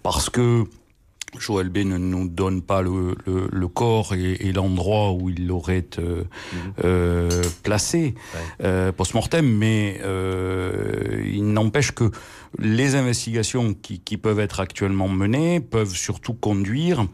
parce 0.03 0.29
que 0.29 0.65
Joël 1.39 1.69
B 1.69 1.79
ne 1.79 1.97
nous 1.97 2.27
donne 2.27 2.61
pas 2.61 2.81
le, 2.81 3.15
le, 3.25 3.47
le 3.51 3.67
corps 3.67 4.13
et, 4.13 4.33
et 4.33 4.51
l'endroit 4.51 5.13
où 5.13 5.29
il 5.29 5.47
l'aurait 5.47 5.87
euh, 5.99 6.23
mhm. 6.53 6.73
euh, 6.83 7.43
placé 7.63 8.15
euh, 8.63 8.91
post-mortem, 8.91 9.45
mais 9.45 9.99
il 11.25 11.53
n'empêche 11.53 11.91
que 11.91 12.11
les 12.59 12.95
investigations 12.95 13.73
qui, 13.73 13.99
qui, 13.99 14.17
peuvent 14.17 14.41
être 14.41 14.59
actuellement 14.59 15.07
menées 15.07 15.61
peuvent 15.61 15.95
surtout 15.95 16.33
conduire 16.33 17.05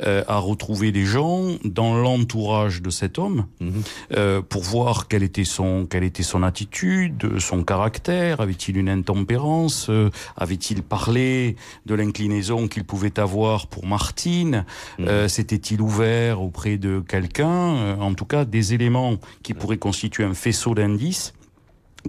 à 0.00 0.38
retrouver 0.38 0.92
des 0.92 1.04
gens 1.04 1.58
dans 1.64 1.94
l'entourage 1.94 2.80
de 2.80 2.88
cet 2.88 3.18
homme 3.18 3.46
mhm. 3.60 4.42
pour 4.48 4.62
voir 4.62 5.08
quelle 5.08 5.22
était 5.22 5.44
son 5.44 5.86
quelle 5.86 6.04
était 6.04 6.22
son 6.22 6.42
attitude, 6.42 7.38
son 7.38 7.64
caractère, 7.64 8.40
avait-il 8.40 8.78
une 8.78 8.88
intempérance, 8.88 9.90
avait-il 10.36 10.82
parlé 10.82 11.56
de 11.86 11.94
l'inclinaison 11.94 12.68
qu'il 12.68 12.84
pouvait 12.84 13.18
avoir 13.18 13.57
pour 13.66 13.86
Martine 13.86 14.64
mmh. 14.98 15.04
euh, 15.04 15.28
S'était-il 15.28 15.80
ouvert 15.80 16.42
auprès 16.42 16.78
de 16.78 17.00
quelqu'un 17.00 17.76
euh, 17.76 17.96
En 17.96 18.14
tout 18.14 18.24
cas, 18.24 18.44
des 18.44 18.74
éléments 18.74 19.16
qui 19.42 19.54
pourraient 19.54 19.78
constituer 19.78 20.24
un 20.24 20.34
faisceau 20.34 20.74
d'indices 20.74 21.34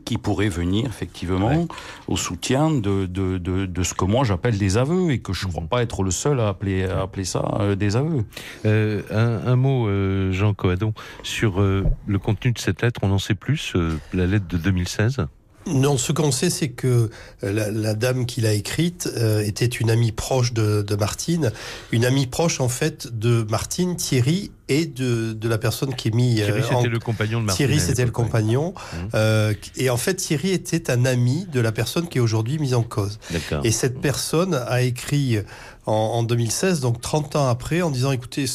qui 0.05 0.17
pourraient 0.17 0.49
venir 0.49 0.85
effectivement 0.85 1.67
au 2.07 2.17
soutien 2.17 2.71
de, 2.71 3.05
de, 3.05 3.37
de, 3.37 3.65
de, 3.65 3.83
ce 3.83 3.93
que 3.93 4.05
moi 4.05 4.23
j'appelle 4.23 4.57
des 4.57 4.77
aveux 4.77 5.11
et 5.11 5.19
que 5.19 5.33
je 5.33 5.47
ne 5.47 5.51
crois 5.51 5.63
mmh. 5.63 5.67
pas 5.67 5.81
être 5.81 6.03
le 6.03 6.11
seul 6.11 6.39
à 6.39 6.49
appeler, 6.49 6.85
à 6.85 7.01
appeler 7.01 7.25
ça 7.25 7.43
euh, 7.59 7.75
des 7.75 7.95
aveux. 7.95 8.25
Euh, 8.65 9.01
un, 9.11 9.51
un, 9.51 9.55
mot, 9.55 9.87
euh, 9.87 10.31
Jean 10.31 10.53
Coadon, 10.53 10.93
sur 11.23 11.59
le 11.59 12.19
contenu 12.19 12.51
de 12.51 12.59
cette 12.59 12.81
lettre, 12.81 13.01
on 13.03 13.11
en 13.11 13.17
sait 13.17 13.35
plus, 13.35 13.73
la 14.13 14.25
lettre 14.25 14.47
de 14.47 14.57
2016 14.57 15.27
non, 15.69 15.97
ce 15.97 16.11
qu'on 16.11 16.31
sait, 16.31 16.49
c'est 16.49 16.69
que 16.69 17.09
euh, 17.43 17.71
la, 17.71 17.93
dame 17.93 18.25
qui 18.25 18.41
l'a 18.41 18.53
écrite 18.53 19.09
euh, 19.15 19.41
était 19.41 19.65
une 19.65 19.89
amie 19.89 20.11
proche 20.11 20.53
de, 20.53 20.81
de, 20.81 20.95
Martine, 20.95 21.51
une 21.91 22.05
amie 22.05 22.27
proche 22.27 22.59
en 22.59 22.69
fait 22.69 23.17
de 23.17 23.45
Martine, 23.49 23.95
Thierry 23.95 24.51
et 24.69 24.85
de, 24.85 25.33
de 25.33 25.49
la 25.49 25.57
personne 25.57 25.95
qui 25.95 26.07
est 26.07 26.13
mis. 26.13 26.35
Thierry, 26.35 26.61
euh, 26.61 26.63
c'était 26.69 26.87
le 26.87 26.99
compagnon 26.99 27.41
de 27.41 27.45
Martine. 27.45 27.65
Thierry, 27.65 27.81
c'était 27.81 28.05
le 28.05 28.11
compagnon. 28.11 28.73
Mmh. 29.13 29.51
et 29.77 29.89
en 29.89 29.97
fait, 29.97 30.15
Thierry 30.15 30.51
était 30.51 30.89
un 30.89 31.05
ami 31.05 31.47
de 31.51 31.59
la 31.59 31.71
personne 31.71 32.07
qui 32.07 32.19
est 32.19 32.21
aujourd'hui 32.21 32.59
mise 32.59 32.73
en 32.73 32.83
cause. 32.83 33.19
Et 33.63 33.71
cette 33.71 33.99
personne 33.99 34.53
a 34.53 34.81
écrit 34.81 35.39
en, 35.85 35.93
en, 35.93 36.23
2016, 36.23 36.81
donc 36.81 37.01
30 37.01 37.35
ans 37.35 37.47
après, 37.47 37.81
en 37.81 37.89
disant 37.89 38.11
écoutez, 38.11 38.45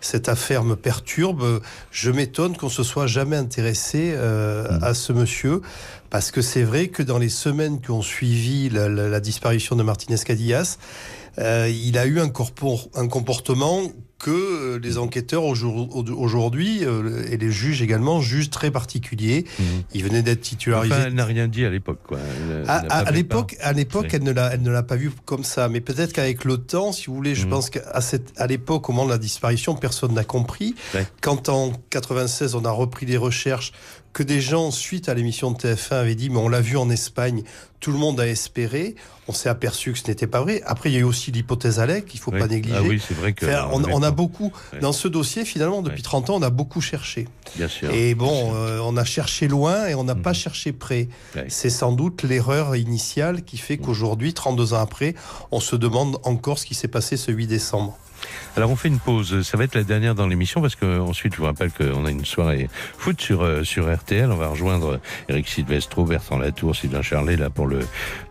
cette 0.00 0.28
affaire 0.28 0.64
me 0.64 0.76
perturbe, 0.76 1.60
je 1.90 2.10
m'étonne 2.10 2.56
qu'on 2.56 2.68
se 2.68 2.84
soit 2.84 3.08
jamais 3.08 3.36
intéressé 3.36 4.14
mmh. 4.16 4.82
à 4.82 4.94
ce 4.94 5.12
monsieur. 5.12 5.60
Parce 6.10 6.30
que 6.30 6.40
c'est 6.40 6.62
vrai 6.62 6.88
que 6.88 7.02
dans 7.02 7.18
les 7.18 7.28
semaines 7.28 7.82
qui 7.82 7.90
ont 7.90 8.00
suivi 8.00 8.70
la, 8.70 8.88
la, 8.88 9.08
la 9.08 9.20
disparition 9.20 9.76
de 9.76 9.82
Martinez 9.82 10.16
Cadillas, 10.24 10.78
euh, 11.38 11.70
il 11.70 11.98
a 11.98 12.06
eu 12.06 12.20
un, 12.20 12.28
corpor, 12.28 12.88
un 12.94 13.08
comportement 13.08 13.82
que 14.18 14.30
euh, 14.30 14.78
les 14.82 14.98
enquêteurs 14.98 15.44
aujourd'hui 15.44 16.84
euh, 16.84 17.24
et 17.30 17.36
les 17.36 17.52
juges 17.52 17.82
également 17.82 18.20
jugent 18.20 18.50
très 18.50 18.70
particulier. 18.70 19.44
Mmh. 19.58 19.62
Il 19.94 20.04
venait 20.04 20.22
d'être 20.22 20.40
titularisé. 20.40 20.94
Enfin, 20.94 21.04
elle 21.06 21.14
n'a 21.14 21.24
rien 21.24 21.46
dit 21.46 21.64
à 21.64 21.70
l'époque. 21.70 22.00
Quoi. 22.06 22.18
à, 22.66 23.10
l'époque, 23.12 23.56
à 23.60 23.72
l'époque, 23.72 24.08
elle 24.12 24.24
ne 24.24 24.32
l'a, 24.32 24.52
elle 24.52 24.62
ne 24.62 24.70
l'a 24.70 24.82
pas 24.82 24.96
vu 24.96 25.12
comme 25.24 25.44
ça. 25.44 25.68
Mais 25.68 25.80
peut-être 25.80 26.12
qu'avec 26.12 26.44
le 26.44 26.58
temps, 26.58 26.92
si 26.92 27.06
vous 27.06 27.14
voulez, 27.14 27.34
je 27.34 27.46
mmh. 27.46 27.50
pense 27.50 27.70
qu'à 27.70 28.00
cette, 28.00 28.32
à 28.36 28.46
l'époque, 28.46 28.88
au 28.88 28.92
moment 28.92 29.06
de 29.06 29.12
la 29.12 29.18
disparition, 29.18 29.76
personne 29.76 30.14
n'a 30.14 30.24
compris. 30.24 30.74
Ouais. 30.94 31.06
Quand 31.20 31.48
en 31.48 31.72
96, 31.90 32.56
on 32.56 32.64
a 32.64 32.70
repris 32.70 33.06
les 33.06 33.16
recherches 33.16 33.72
que 34.12 34.22
des 34.22 34.40
gens, 34.40 34.70
suite 34.70 35.08
à 35.08 35.14
l'émission 35.14 35.50
de 35.50 35.56
TF1, 35.56 35.94
avaient 35.94 36.14
dit, 36.14 36.30
mais 36.30 36.38
on 36.38 36.48
l'a 36.48 36.60
vu 36.60 36.76
en 36.76 36.90
Espagne, 36.90 37.42
tout 37.80 37.92
le 37.92 37.98
monde 37.98 38.18
a 38.20 38.26
espéré. 38.26 38.96
On 39.28 39.32
s'est 39.32 39.48
aperçu 39.48 39.92
que 39.92 39.98
ce 39.98 40.08
n'était 40.08 40.26
pas 40.26 40.40
vrai. 40.40 40.62
Après, 40.66 40.90
il 40.90 40.94
y 40.94 40.96
a 40.96 41.00
eu 41.00 41.04
aussi 41.04 41.30
l'hypothèse 41.30 41.78
Alec, 41.78 42.06
qu'il 42.06 42.18
ne 42.18 42.22
faut 42.22 42.32
oui. 42.32 42.38
pas 42.40 42.48
négliger. 42.48 42.76
Ah 42.78 42.82
oui, 42.82 43.00
c'est 43.06 43.14
vrai 43.14 43.34
que. 43.34 43.46
Enfin, 43.46 43.68
on, 43.72 43.84
on, 43.84 44.02
a 44.02 44.10
beaucoup, 44.10 44.52
ouais. 44.72 44.80
dans 44.80 44.92
ce 44.92 45.06
dossier, 45.06 45.44
finalement, 45.44 45.82
depuis 45.82 45.98
ouais. 45.98 46.02
30 46.02 46.30
ans, 46.30 46.36
on 46.36 46.42
a 46.42 46.50
beaucoup 46.50 46.80
cherché. 46.80 47.28
Bien 47.56 47.68
sûr. 47.68 47.90
Et 47.92 48.14
bon, 48.14 48.54
euh, 48.54 48.80
on 48.82 48.96
a 48.96 49.04
cherché 49.04 49.46
loin 49.46 49.86
et 49.86 49.94
on 49.94 50.04
n'a 50.04 50.14
mmh. 50.14 50.22
pas 50.22 50.32
cherché 50.32 50.72
près. 50.72 51.08
C'est 51.48 51.70
sans 51.70 51.92
doute 51.92 52.22
l'erreur 52.22 52.74
initiale 52.74 53.44
qui 53.44 53.58
fait 53.58 53.76
qu'aujourd'hui, 53.76 54.34
32 54.34 54.74
ans 54.74 54.80
après, 54.80 55.14
on 55.50 55.60
se 55.60 55.76
demande 55.76 56.18
encore 56.24 56.58
ce 56.58 56.66
qui 56.66 56.74
s'est 56.74 56.88
passé 56.88 57.16
ce 57.16 57.30
8 57.30 57.46
décembre. 57.46 57.98
Alors 58.58 58.72
on 58.72 58.76
fait 58.76 58.88
une 58.88 58.98
pause, 58.98 59.42
ça 59.42 59.56
va 59.56 59.62
être 59.62 59.76
la 59.76 59.84
dernière 59.84 60.16
dans 60.16 60.26
l'émission 60.26 60.60
parce 60.60 60.74
que 60.74 60.98
ensuite 60.98 61.32
je 61.32 61.38
vous 61.38 61.44
rappelle 61.44 61.70
qu'on 61.70 62.04
a 62.04 62.10
une 62.10 62.24
soirée 62.24 62.68
foot 62.96 63.20
sur 63.20 63.42
euh, 63.42 63.62
sur 63.62 63.88
RTL, 63.88 64.28
on 64.32 64.36
va 64.36 64.48
rejoindre 64.48 64.98
Eric 65.28 65.46
Silvestro, 65.46 66.04
Bertrand 66.04 66.38
Latour, 66.38 66.74
Sylvain 66.74 67.02
Charlet 67.02 67.36
là 67.36 67.50
pour 67.50 67.68
le 67.68 67.78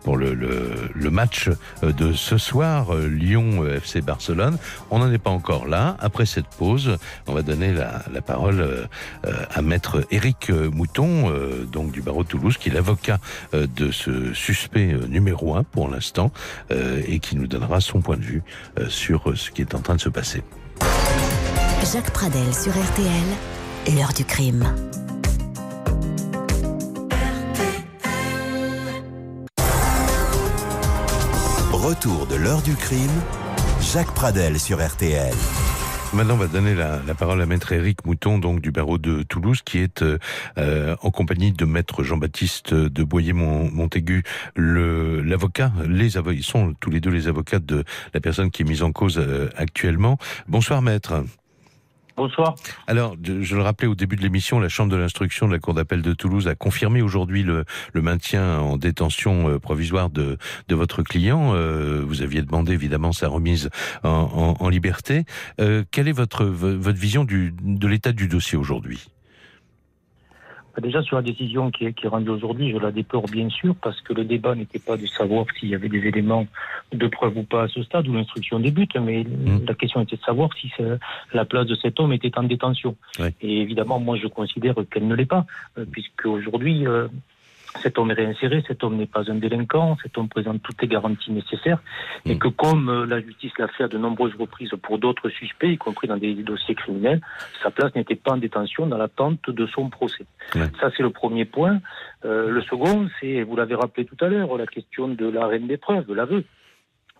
pour 0.04 0.18
le 0.18 0.34
le, 0.34 0.90
le 0.94 1.10
match 1.10 1.48
euh, 1.82 1.92
de 1.92 2.12
ce 2.12 2.36
soir 2.36 2.94
euh, 2.94 3.08
Lyon 3.08 3.66
FC 3.66 4.02
Barcelone. 4.02 4.58
On 4.90 4.98
n'en 4.98 5.10
est 5.10 5.16
pas 5.16 5.30
encore 5.30 5.66
là. 5.66 5.96
Après 5.98 6.26
cette 6.26 6.48
pause, 6.58 6.98
on 7.26 7.32
va 7.32 7.40
donner 7.40 7.72
la, 7.72 8.02
la 8.12 8.20
parole 8.20 8.86
à 9.24 9.62
maître 9.62 10.04
Eric 10.10 10.50
Mouton 10.50 11.32
donc 11.72 11.90
du 11.90 12.02
barreau 12.02 12.22
de 12.22 12.28
Toulouse 12.28 12.58
qui 12.58 12.68
est 12.68 12.72
l'avocat 12.72 13.18
de 13.54 13.90
ce 13.90 14.34
suspect 14.34 14.94
numéro 15.08 15.54
un 15.54 15.62
pour 15.62 15.88
l'instant 15.88 16.32
et 16.70 17.18
qui 17.20 17.36
nous 17.36 17.46
donnera 17.46 17.80
son 17.80 18.00
point 18.00 18.16
de 18.16 18.24
vue 18.24 18.42
sur 18.88 19.32
ce 19.36 19.50
qui 19.50 19.62
est 19.62 19.74
en 19.74 19.80
train 19.80 19.94
de 19.94 20.00
se 20.00 20.08
passer. 20.10 20.17
Jacques 21.92 22.10
Pradel 22.10 22.52
sur 22.52 22.72
RTL, 22.72 23.94
l'heure 23.94 24.12
du 24.12 24.24
crime. 24.24 24.64
Retour 31.72 32.26
de 32.26 32.34
l'heure 32.34 32.62
du 32.62 32.74
crime, 32.74 33.08
Jacques 33.80 34.12
Pradel 34.12 34.58
sur 34.58 34.84
RTL. 34.84 35.34
Maintenant, 36.14 36.34
on 36.34 36.38
va 36.38 36.46
donner 36.46 36.74
la, 36.74 36.98
parole 37.14 37.40
à 37.42 37.46
maître 37.46 37.70
Éric 37.70 38.06
Mouton, 38.06 38.38
donc 38.38 38.60
du 38.60 38.70
barreau 38.70 38.96
de 38.96 39.22
Toulouse, 39.22 39.60
qui 39.62 39.78
est 39.78 40.02
euh, 40.02 40.96
en 41.02 41.10
compagnie 41.10 41.52
de 41.52 41.64
maître 41.66 42.02
Jean-Baptiste 42.02 42.72
de 42.72 43.04
Boyer-Montaigu, 43.04 44.24
l'avocat. 44.56 45.70
Les 45.86 46.16
ils 46.16 46.42
sont 46.42 46.74
tous 46.80 46.90
les 46.90 47.00
deux 47.00 47.10
les 47.10 47.28
avocats 47.28 47.58
de 47.58 47.84
la 48.14 48.20
personne 48.20 48.50
qui 48.50 48.62
est 48.62 48.64
mise 48.64 48.82
en 48.82 48.90
cause 48.90 49.18
euh, 49.18 49.50
actuellement. 49.56 50.18
Bonsoir, 50.48 50.80
maître. 50.80 51.24
Bonsoir. 52.18 52.56
Alors, 52.88 53.14
je 53.22 53.54
le 53.54 53.62
rappelais 53.62 53.86
au 53.86 53.94
début 53.94 54.16
de 54.16 54.22
l'émission, 54.22 54.58
la 54.58 54.68
Chambre 54.68 54.90
de 54.90 54.96
l'instruction 54.96 55.46
de 55.46 55.52
la 55.52 55.60
Cour 55.60 55.74
d'appel 55.74 56.02
de 56.02 56.12
Toulouse 56.14 56.48
a 56.48 56.56
confirmé 56.56 57.00
aujourd'hui 57.00 57.44
le, 57.44 57.64
maintien 57.94 58.58
en 58.58 58.76
détention 58.76 59.48
euh, 59.48 59.60
provisoire 59.60 60.10
de, 60.10 60.36
votre 60.68 61.04
client. 61.04 61.52
Euh, 61.54 62.02
vous 62.04 62.22
aviez 62.22 62.42
demandé 62.42 62.72
évidemment 62.72 63.12
sa 63.12 63.28
remise 63.28 63.70
en, 64.02 64.68
liberté. 64.68 65.26
Euh, 65.60 65.84
quelle 65.92 66.08
est 66.08 66.12
votre, 66.12 66.44
votre 66.44 66.98
vision 66.98 67.24
de 67.24 67.86
l'état 67.86 68.10
du 68.10 68.26
dossier 68.26 68.58
aujourd'hui? 68.58 69.06
Déjà 70.80 71.02
sur 71.02 71.16
la 71.16 71.22
décision 71.22 71.70
qui 71.70 71.86
est, 71.86 71.92
qui 71.92 72.06
est 72.06 72.08
rendue 72.08 72.30
aujourd'hui, 72.30 72.70
je 72.70 72.78
la 72.78 72.92
déplore 72.92 73.24
bien 73.24 73.48
sûr 73.48 73.74
parce 73.82 74.00
que 74.00 74.12
le 74.12 74.24
débat 74.24 74.54
n'était 74.54 74.78
pas 74.78 74.96
de 74.96 75.06
savoir 75.06 75.46
s'il 75.58 75.68
y 75.70 75.74
avait 75.74 75.88
des 75.88 76.06
éléments 76.06 76.46
de 76.92 77.06
preuve 77.06 77.38
ou 77.38 77.42
pas 77.42 77.64
à 77.64 77.68
ce 77.68 77.82
stade 77.82 78.06
où 78.08 78.14
l'instruction 78.14 78.60
débute, 78.60 78.96
mais 78.96 79.24
mmh. 79.24 79.66
la 79.66 79.74
question 79.74 80.00
était 80.00 80.16
de 80.16 80.22
savoir 80.22 80.50
si 80.54 80.70
la 81.32 81.44
place 81.44 81.66
de 81.66 81.74
cet 81.74 82.00
homme 82.00 82.12
était 82.12 82.36
en 82.38 82.44
détention. 82.44 82.96
Ouais. 83.18 83.34
Et 83.40 83.60
évidemment, 83.60 83.98
moi 83.98 84.16
je 84.16 84.26
considère 84.28 84.74
qu'elle 84.90 85.06
ne 85.06 85.14
l'est 85.14 85.26
pas, 85.26 85.46
euh, 85.78 85.84
puisque 85.90 86.26
aujourd'hui 86.26 86.86
euh, 86.86 87.08
cet 87.82 87.98
homme 87.98 88.10
est 88.10 88.14
réinséré, 88.14 88.62
cet 88.66 88.82
homme 88.84 88.96
n'est 88.96 89.06
pas 89.06 89.30
un 89.30 89.34
délinquant, 89.34 89.96
cet 90.02 90.18
homme 90.18 90.28
présente 90.28 90.62
toutes 90.62 90.80
les 90.82 90.88
garanties 90.88 91.32
nécessaires, 91.32 91.80
et 92.24 92.34
mm. 92.34 92.38
que 92.38 92.48
comme 92.48 92.88
euh, 92.88 93.06
la 93.06 93.20
justice 93.20 93.52
l'a 93.58 93.68
fait 93.68 93.84
à 93.84 93.88
de 93.88 93.98
nombreuses 93.98 94.34
reprises 94.38 94.72
pour 94.82 94.98
d'autres 94.98 95.28
suspects, 95.28 95.72
y 95.72 95.78
compris 95.78 96.08
dans 96.08 96.16
des 96.16 96.34
dossiers 96.34 96.74
criminels, 96.74 97.20
sa 97.62 97.70
place 97.70 97.94
n'était 97.94 98.16
pas 98.16 98.32
en 98.32 98.36
détention 98.36 98.86
dans 98.86 98.98
l'attente 98.98 99.50
de 99.50 99.66
son 99.66 99.90
procès. 99.90 100.26
Ça, 100.52 100.90
c'est 100.96 101.02
le 101.02 101.10
premier 101.10 101.44
point. 101.44 101.80
Euh, 102.24 102.50
le 102.50 102.62
second, 102.62 103.08
c'est, 103.20 103.42
vous 103.42 103.56
l'avez 103.56 103.74
rappelé 103.74 104.06
tout 104.06 104.16
à 104.24 104.28
l'heure, 104.28 104.56
la 104.56 104.66
question 104.66 105.08
de 105.08 105.28
la 105.28 105.46
reine 105.46 105.66
des 105.66 105.76
preuves, 105.76 106.06
de 106.06 106.14
l'aveu. 106.14 106.44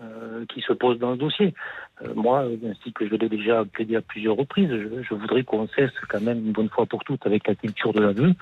Euh, 0.00 0.44
qui 0.48 0.60
se 0.60 0.72
pose 0.72 0.96
dans 1.00 1.10
le 1.10 1.16
dossier. 1.16 1.54
Euh, 2.02 2.14
moi, 2.14 2.44
ainsi 2.64 2.92
que 2.92 3.08
je 3.08 3.16
l'ai 3.16 3.28
déjà 3.28 3.64
plaidé 3.64 3.96
à 3.96 4.00
plusieurs 4.00 4.36
reprises, 4.36 4.70
je, 4.70 5.12
voudrais 5.12 5.42
qu'on 5.42 5.66
cesse 5.66 5.90
quand 6.08 6.20
même 6.20 6.38
une 6.38 6.52
bonne 6.52 6.68
fois 6.68 6.86
pour 6.86 7.02
toutes 7.02 7.26
avec 7.26 7.48
la 7.48 7.56
culture 7.56 7.92
de 7.92 7.98
l'aveu 7.98 8.32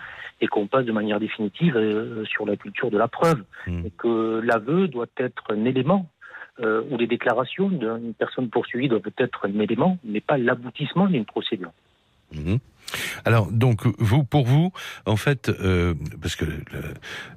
et 0.42 0.48
qu'on 0.48 0.66
passe 0.66 0.84
de 0.84 0.92
manière 0.92 1.18
définitive 1.18 1.74
euh, 1.78 2.26
sur 2.26 2.44
la 2.44 2.56
culture 2.56 2.90
de 2.90 2.98
la 2.98 3.08
preuve. 3.08 3.42
Hmm. 3.66 3.86
Et 3.86 3.90
que 3.96 4.42
l'aveu 4.44 4.86
doit 4.88 5.06
être 5.16 5.44
un 5.50 5.64
élément 5.64 6.06
ou 6.58 6.96
les 6.96 7.06
déclarations 7.06 7.68
d'une 7.68 8.14
personne 8.14 8.48
poursuivie 8.48 8.88
doivent 8.88 9.02
être 9.18 9.46
un 9.46 9.58
élément, 9.58 9.98
mais 10.04 10.22
pas 10.22 10.38
l'aboutissement 10.38 11.06
d'une 11.06 11.26
procédure. 11.26 11.70
Hmm. 12.32 12.56
Alors, 13.24 13.50
donc, 13.50 13.86
vous, 13.98 14.24
pour 14.24 14.46
vous, 14.46 14.72
en 15.04 15.16
fait, 15.16 15.48
euh, 15.48 15.94
parce 16.20 16.36
que 16.36 16.44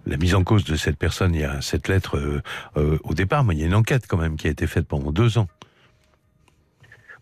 la 0.06 0.18
mise 0.18 0.36
en 0.36 0.44
cause 0.44 0.64
de 0.64 0.76
cette 0.76 0.98
personne, 0.98 1.34
il 1.34 1.42
y 1.42 1.46
a 1.46 1.62
cette 1.62 1.88
lettre 1.88 2.18
euh, 2.18 2.42
euh, 2.78 2.98
au 3.04 3.14
départ, 3.14 3.44
mais 3.44 3.56
il 3.56 3.62
y 3.62 3.64
a 3.64 3.68
une 3.68 3.76
enquête 3.76 4.06
quand 4.08 4.18
même 4.18 4.38
qui 4.38 4.48
a 4.48 4.52
été 4.52 4.68
faite 4.68 4.88
pendant 4.88 5.12
deux 5.12 5.38
ans. 5.38 5.48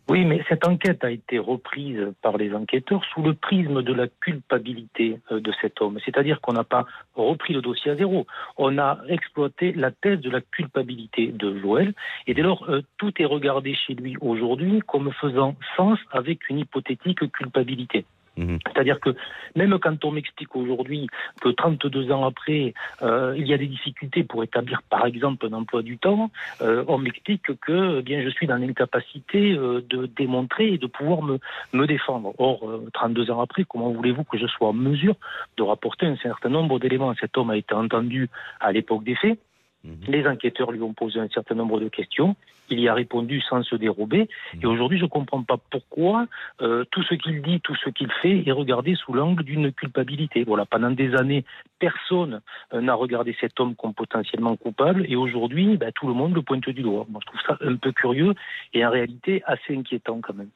Oui, 0.10 0.24
mais 0.24 0.42
cette 0.48 0.66
enquête 0.66 1.04
a 1.04 1.12
été 1.12 1.38
reprise 1.38 2.00
par 2.22 2.38
les 2.38 2.54
enquêteurs 2.54 3.04
sous 3.14 3.22
le 3.22 3.34
prisme 3.34 3.82
de 3.82 3.94
la 3.94 4.08
culpabilité 4.08 5.20
de 5.30 5.52
cet 5.62 5.82
homme. 5.82 6.00
C'est-à-dire 6.06 6.40
qu'on 6.40 6.54
n'a 6.54 6.64
pas 6.64 6.86
repris 7.14 7.54
le 7.54 7.62
dossier 7.62 7.92
à 7.92 7.96
zéro. 7.98 8.26
On 8.56 8.78
a 8.78 9.00
exploité 9.10 9.74
la 9.74 9.92
thèse 9.92 10.22
de 10.22 10.30
la 10.30 10.40
culpabilité 10.40 11.28
de 11.34 11.60
Joël. 11.60 11.94
Et 12.26 12.34
dès 12.34 12.42
lors, 12.42 12.66
tout 12.98 13.12
est 13.22 13.26
regardé 13.26 13.76
chez 13.76 13.96
lui 13.96 14.16
aujourd'hui 14.22 14.82
comme 14.88 15.12
faisant 15.12 15.58
sens 15.76 16.00
avec 16.14 16.50
une 16.50 16.60
hypothétique 16.60 17.30
culpabilité. 17.34 18.06
Mhm. 18.38 18.60
C'est-à-dire 18.66 19.00
que 19.00 19.16
même 19.56 19.78
quand 19.80 20.04
on 20.06 20.12
m'explique 20.12 20.56
aujourd'hui 20.56 21.08
que 21.42 21.50
32 21.50 22.12
ans 22.12 22.26
après, 22.26 22.74
euh, 23.02 23.34
il 23.38 23.48
y 23.48 23.54
a 23.54 23.58
des 23.58 23.68
difficultés 23.68 24.24
pour 24.24 24.44
établir 24.44 24.82
par 24.84 25.06
exemple 25.06 25.48
un 25.48 25.54
emploi 25.54 25.82
du 25.82 25.98
temps, 25.98 26.30
euh, 26.62 26.84
on 26.88 26.98
m'explique 26.98 27.60
que 27.60 28.00
eh 28.00 28.02
bien 28.04 28.22
je 28.24 28.30
suis 28.30 28.48
dans 28.48 28.58
l'incapacité 28.58 29.54
euh, 29.54 29.84
de 29.90 30.06
démontrer 30.06 30.74
et 30.74 30.78
de 30.78 30.88
pouvoir 30.88 31.22
me, 31.22 31.40
me 31.74 31.88
défendre. 31.88 32.34
Or, 32.38 32.62
32 32.94 33.32
ans 33.32 33.42
après, 33.42 33.64
comment 33.68 33.90
voulez-vous 33.90 34.24
que 34.24 34.38
je 34.38 34.48
sois 34.48 34.70
en 34.70 34.74
mesure 34.74 35.16
de 35.58 35.64
rapporter 35.64 36.06
un 36.06 36.18
certain 36.18 36.50
nombre 36.50 36.80
d'éléments? 36.80 37.14
Cet 37.20 37.38
homme 37.38 37.50
a 37.50 37.58
été 37.58 37.74
entendu 37.74 38.30
à 38.60 38.72
l'époque 38.72 39.04
des 39.04 39.16
faits. 39.16 39.40
Mhm. 39.88 40.14
Les 40.14 40.28
enquêteurs 40.28 40.72
lui 40.72 40.82
ont 40.82 40.94
posé 40.94 41.20
un 41.20 41.30
certain 41.30 41.56
nombre 41.56 41.80
de 41.80 41.88
questions. 41.88 42.36
Il 42.70 42.82
y 42.82 42.90
a 42.90 42.94
répondu 42.94 43.40
sans 43.42 43.64
se 43.64 43.76
dérober. 43.76 44.28
Mhm. 44.54 44.60
Et 44.62 44.66
aujourd'hui, 44.66 44.98
je 44.98 45.06
ne 45.06 45.10
comprends 45.10 45.42
pas 45.42 45.58
pourquoi 45.70 46.28
euh, 46.62 46.84
tout 46.92 47.04
ce 47.04 47.16
qu'il 47.16 47.42
dit, 47.42 47.62
tout 47.62 47.76
ce 47.76 47.90
qu'il 47.90 48.12
fait 48.22 48.44
est 48.46 48.52
regardé 48.52 48.96
sous 48.96 49.14
l'angle 49.14 49.44
d'une 49.44 49.72
culpabilité. 49.72 50.44
Voilà, 50.44 50.66
pendant 50.66 50.92
des 50.92 51.16
années, 51.16 51.46
personne 51.80 52.42
euh, 52.74 52.82
n'a 52.82 52.94
regardé 52.94 53.36
cet 53.40 53.60
homme 53.60 53.76
comme 53.76 53.94
potentiellement 53.94 54.56
coupable. 54.58 55.06
Et 55.08 55.16
aujourd'hui, 55.16 55.78
ben, 55.78 55.92
tout 55.94 56.08
le 56.08 56.14
monde 56.14 56.36
le 56.36 56.42
pointe 56.42 56.70
du 56.70 56.82
doigt. 56.82 57.06
Moi, 57.10 57.22
je 57.24 57.28
trouve 57.28 57.42
ça 57.48 57.58
un 57.62 57.76
peu 57.78 57.92
curieux 57.92 58.34
et 58.74 58.86
en 58.86 58.92
réalité 58.92 59.42
assez 59.46 59.76
inquiétant 59.76 60.20
quand 60.22 60.34
même. 60.34 60.50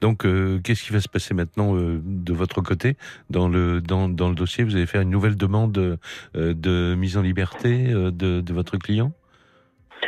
Donc, 0.00 0.26
euh, 0.26 0.60
qu'est-ce 0.62 0.82
qui 0.82 0.92
va 0.92 1.00
se 1.00 1.08
passer 1.08 1.34
maintenant 1.34 1.74
de 1.76 2.32
votre 2.32 2.60
côté? 2.60 2.96
Dans 3.30 3.48
le, 3.48 3.80
dans, 3.80 4.08
dans, 4.08 4.28
le 4.28 4.34
dossier 4.34 4.64
Vous 4.64 4.74
allez 4.74 4.86
faire 4.86 5.02
une 5.02 5.10
nouvelle 5.10 5.36
demande 5.36 5.98
de 6.34 6.94
mise 6.98 7.16
en 7.16 7.22
liberté 7.22 7.88
de 7.92 8.52
votre 8.52 8.76
client? 8.78 9.12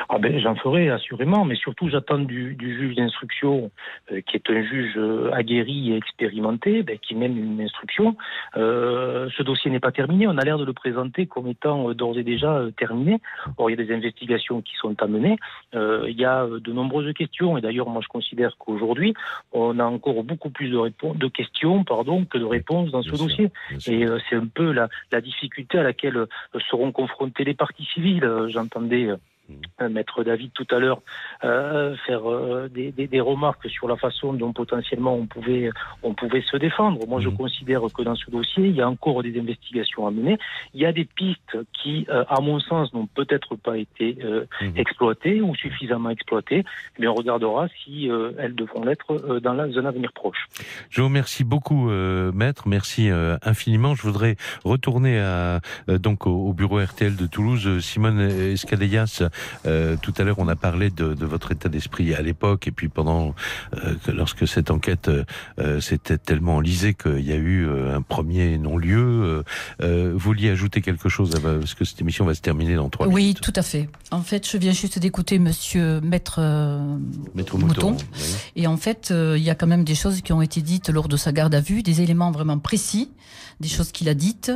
Ah 0.09 0.19
ben, 0.19 0.39
J'en 0.39 0.55
ferai 0.55 0.91
assurément, 0.91 1.45
mais 1.45 1.57
surtout 1.57 1.89
j'attends 1.89 2.19
du, 2.19 2.55
du, 2.55 2.77
juge 2.77 2.97
d'instruction, 2.97 3.71
euh, 4.13 4.21
qui 4.21 4.37
est 4.37 4.51
un 4.51 4.63
juge 4.63 4.95
euh, 4.97 5.31
aguerri 5.33 5.93
et 5.93 5.97
expérimenté, 5.97 6.83
ben, 6.83 6.99
qui 6.99 7.15
mène 7.15 7.37
une 7.37 7.61
instruction. 7.61 8.17
Euh, 8.57 9.29
ce 9.37 9.43
dossier 9.43 9.71
n'est 9.71 9.81
pas 9.81 9.93
terminé, 9.93 10.27
on 10.27 10.39
a 10.39 10.45
l'air 10.45 10.59
de 10.59 10.65
le 10.65 10.73
présenter 10.73 11.27
comme 11.27 11.49
étant 11.49 11.93
d'ores 11.93 12.19
et 12.19 12.23
déjà 12.23 12.63
terminé. 12.77 13.21
Or, 13.57 13.71
il 13.71 13.79
y 13.79 13.81
a 13.81 13.85
des 13.85 13.95
investigations 13.95 14.63
qui 14.63 14.75
sont 14.77 15.01
à 15.03 15.07
mener, 15.07 15.37
il 15.75 16.17
y 16.19 16.25
a 16.25 16.47
de 16.47 16.73
nombreuses 16.73 17.13
questions, 17.15 17.57
et 17.59 17.61
d'ailleurs 17.61 17.89
moi 17.89 18.03
je 18.03 18.09
considère 18.09 18.57
qu'aujourd'hui, 18.59 19.15
on 19.53 19.79
a 19.79 19.85
encore 19.85 20.23
beaucoup 20.25 20.51
plus 20.51 20.69
de, 20.69 20.93
de 21.15 21.29
questions 21.29 21.85
pardon, 21.85 22.25
que 22.25 22.39
de 22.39 22.45
réponses 22.45 22.91
dans 22.91 23.03
ce 23.03 23.11
dossier. 23.11 23.51
Et 23.87 24.07
c'est 24.29 24.37
un 24.37 24.47
peu 24.47 24.73
la, 24.73 24.89
la 25.13 25.21
difficulté 25.21 25.79
à 25.79 25.83
laquelle 25.83 26.27
seront 26.71 26.93
confrontées 26.93 27.45
les 27.45 27.55
parties 27.55 27.89
civiles. 27.95 28.29
J'entendais 28.49 29.11
euh, 29.81 29.89
Maître 29.89 30.25
David 30.25 30.51
tout 30.55 30.67
à 30.71 30.79
l'heure 30.79 31.01
euh, 31.45 31.95
faire 32.07 32.31
euh, 32.31 32.69
des, 32.69 32.93
des, 32.93 33.07
des, 33.07 33.21
remarques 33.21 33.69
sur 33.69 33.89
la 33.89 33.97
façon 33.97 34.33
dont 34.33 34.53
potentiellement 34.53 35.15
on 35.15 35.27
pouvait 35.27 35.71
on 36.03 36.15
pouvait 36.15 36.43
se 36.43 36.57
défendre. 36.57 37.07
Moi, 37.07 37.21
je 37.21 37.29
mhm. 37.29 37.37
considère 37.37 37.83
que 37.95 38.03
dans 38.03 38.15
ce 38.15 38.31
dossier, 38.31 38.69
il 38.69 38.77
y 38.77 38.81
a 38.81 38.89
encore 38.89 39.23
des 39.23 39.39
investigations 39.39 40.07
à 40.07 40.11
mener. 40.11 40.39
Il 40.75 40.81
y 40.81 40.87
a 40.87 40.93
des 40.93 41.05
pistes 41.05 41.59
qui, 41.73 42.07
euh, 42.09 42.25
à 42.29 42.41
mon 42.41 42.59
sens, 42.59 42.93
n'ont 42.95 43.07
peut-être 43.07 43.57
pas 43.57 43.77
été 43.77 44.19
mhm. 44.63 44.73
exploitées 44.77 45.41
ou 45.41 45.55
suffisamment 45.55 46.11
exploitées. 46.11 46.65
Mais 46.99 47.07
on 47.07 47.15
regardera 47.15 47.69
si 47.85 48.09
elles 48.39 48.55
devront 48.55 48.85
l'être 48.85 49.41
dans 49.41 49.59
un 49.59 49.85
avenir 49.85 50.13
proche. 50.13 50.47
Je 50.91 51.01
vous 51.01 51.09
remercie 51.09 51.45
beaucoup, 51.45 51.91
Maître. 51.91 52.67
Merci 52.67 53.11
infiniment. 53.43 53.95
Je 53.95 54.03
voudrais 54.03 54.37
retourner 54.65 55.19
à, 55.21 55.61
donc 55.89 56.27
au, 56.27 56.53
bureau 56.53 56.79
RTL 56.79 57.17
de 57.17 57.27
Toulouse. 57.27 57.81
Simone 57.81 58.21
Escadellas 58.21 59.23
euh, 59.67 59.97
tout 60.01 60.15
à 60.19 60.25
l'heure, 60.25 60.39
on 60.39 60.49
a 60.49 60.57
parlé 60.57 60.91
de, 60.91 61.15
de 61.15 61.27
votre 61.27 61.53
état 61.53 61.69
d'esprit 61.69 62.15
à 62.15 62.23
l'époque, 62.23 62.67
et 62.67 62.71
puis 62.71 62.89
pendant 62.89 63.35
euh, 63.75 63.95
lorsque 64.09 64.47
cette 64.47 64.71
enquête 64.71 65.11
euh, 65.59 65.81
s'était 65.81 66.19
tellement 66.19 66.57
enlisée 66.57 66.95
qu'il 66.95 67.27
y 67.27 67.33
a 67.33 67.37
eu 67.37 67.69
un 67.69 68.03
premier 68.03 68.59
non-lieu. 68.59 69.45
vous 69.81 70.19
vouliez 70.19 70.51
ajouter 70.51 70.81
quelque 70.81 71.09
chose 71.09 71.31
parce 71.43 71.75
que 71.75 71.85
cette 71.85 72.01
émission 72.01 72.25
va 72.25 72.35
se 72.35 72.41
terminer 72.41 72.75
dans 72.77 72.89
trois 72.89 73.07
oui, 73.07 73.23
minutes. 73.23 73.39
Oui, 73.39 73.53
tout 73.53 73.59
à 73.59 73.63
fait. 73.63 73.89
En 74.11 74.23
fait, 74.23 74.49
je 74.49 74.57
viens 74.57 74.73
juste 74.73 74.99
d'écouter 74.99 75.39
Monsieur 75.39 76.01
Maître, 76.01 76.41
Maître 77.35 77.59
Mouton, 77.59 77.97
et 78.55 78.67
en 78.67 78.77
fait, 78.77 79.13
il 79.13 79.43
y 79.43 79.51
a 79.51 79.55
quand 79.55 79.67
même 79.67 79.85
des 79.85 79.95
choses 79.95 80.21
qui 80.23 80.33
ont 80.33 80.43
été 80.43 80.63
dites 80.63 80.89
lors 80.89 81.09
de 81.09 81.17
sa 81.17 81.33
garde 81.33 81.55
à 81.55 81.61
vue, 81.61 81.83
des 81.83 82.03
éléments 82.03 82.31
vraiment 82.31 82.59
précis, 82.59 83.11
des 83.61 83.69
choses 83.69 83.93
qu'il 83.93 84.09
a 84.09 84.15
dites, 84.15 84.53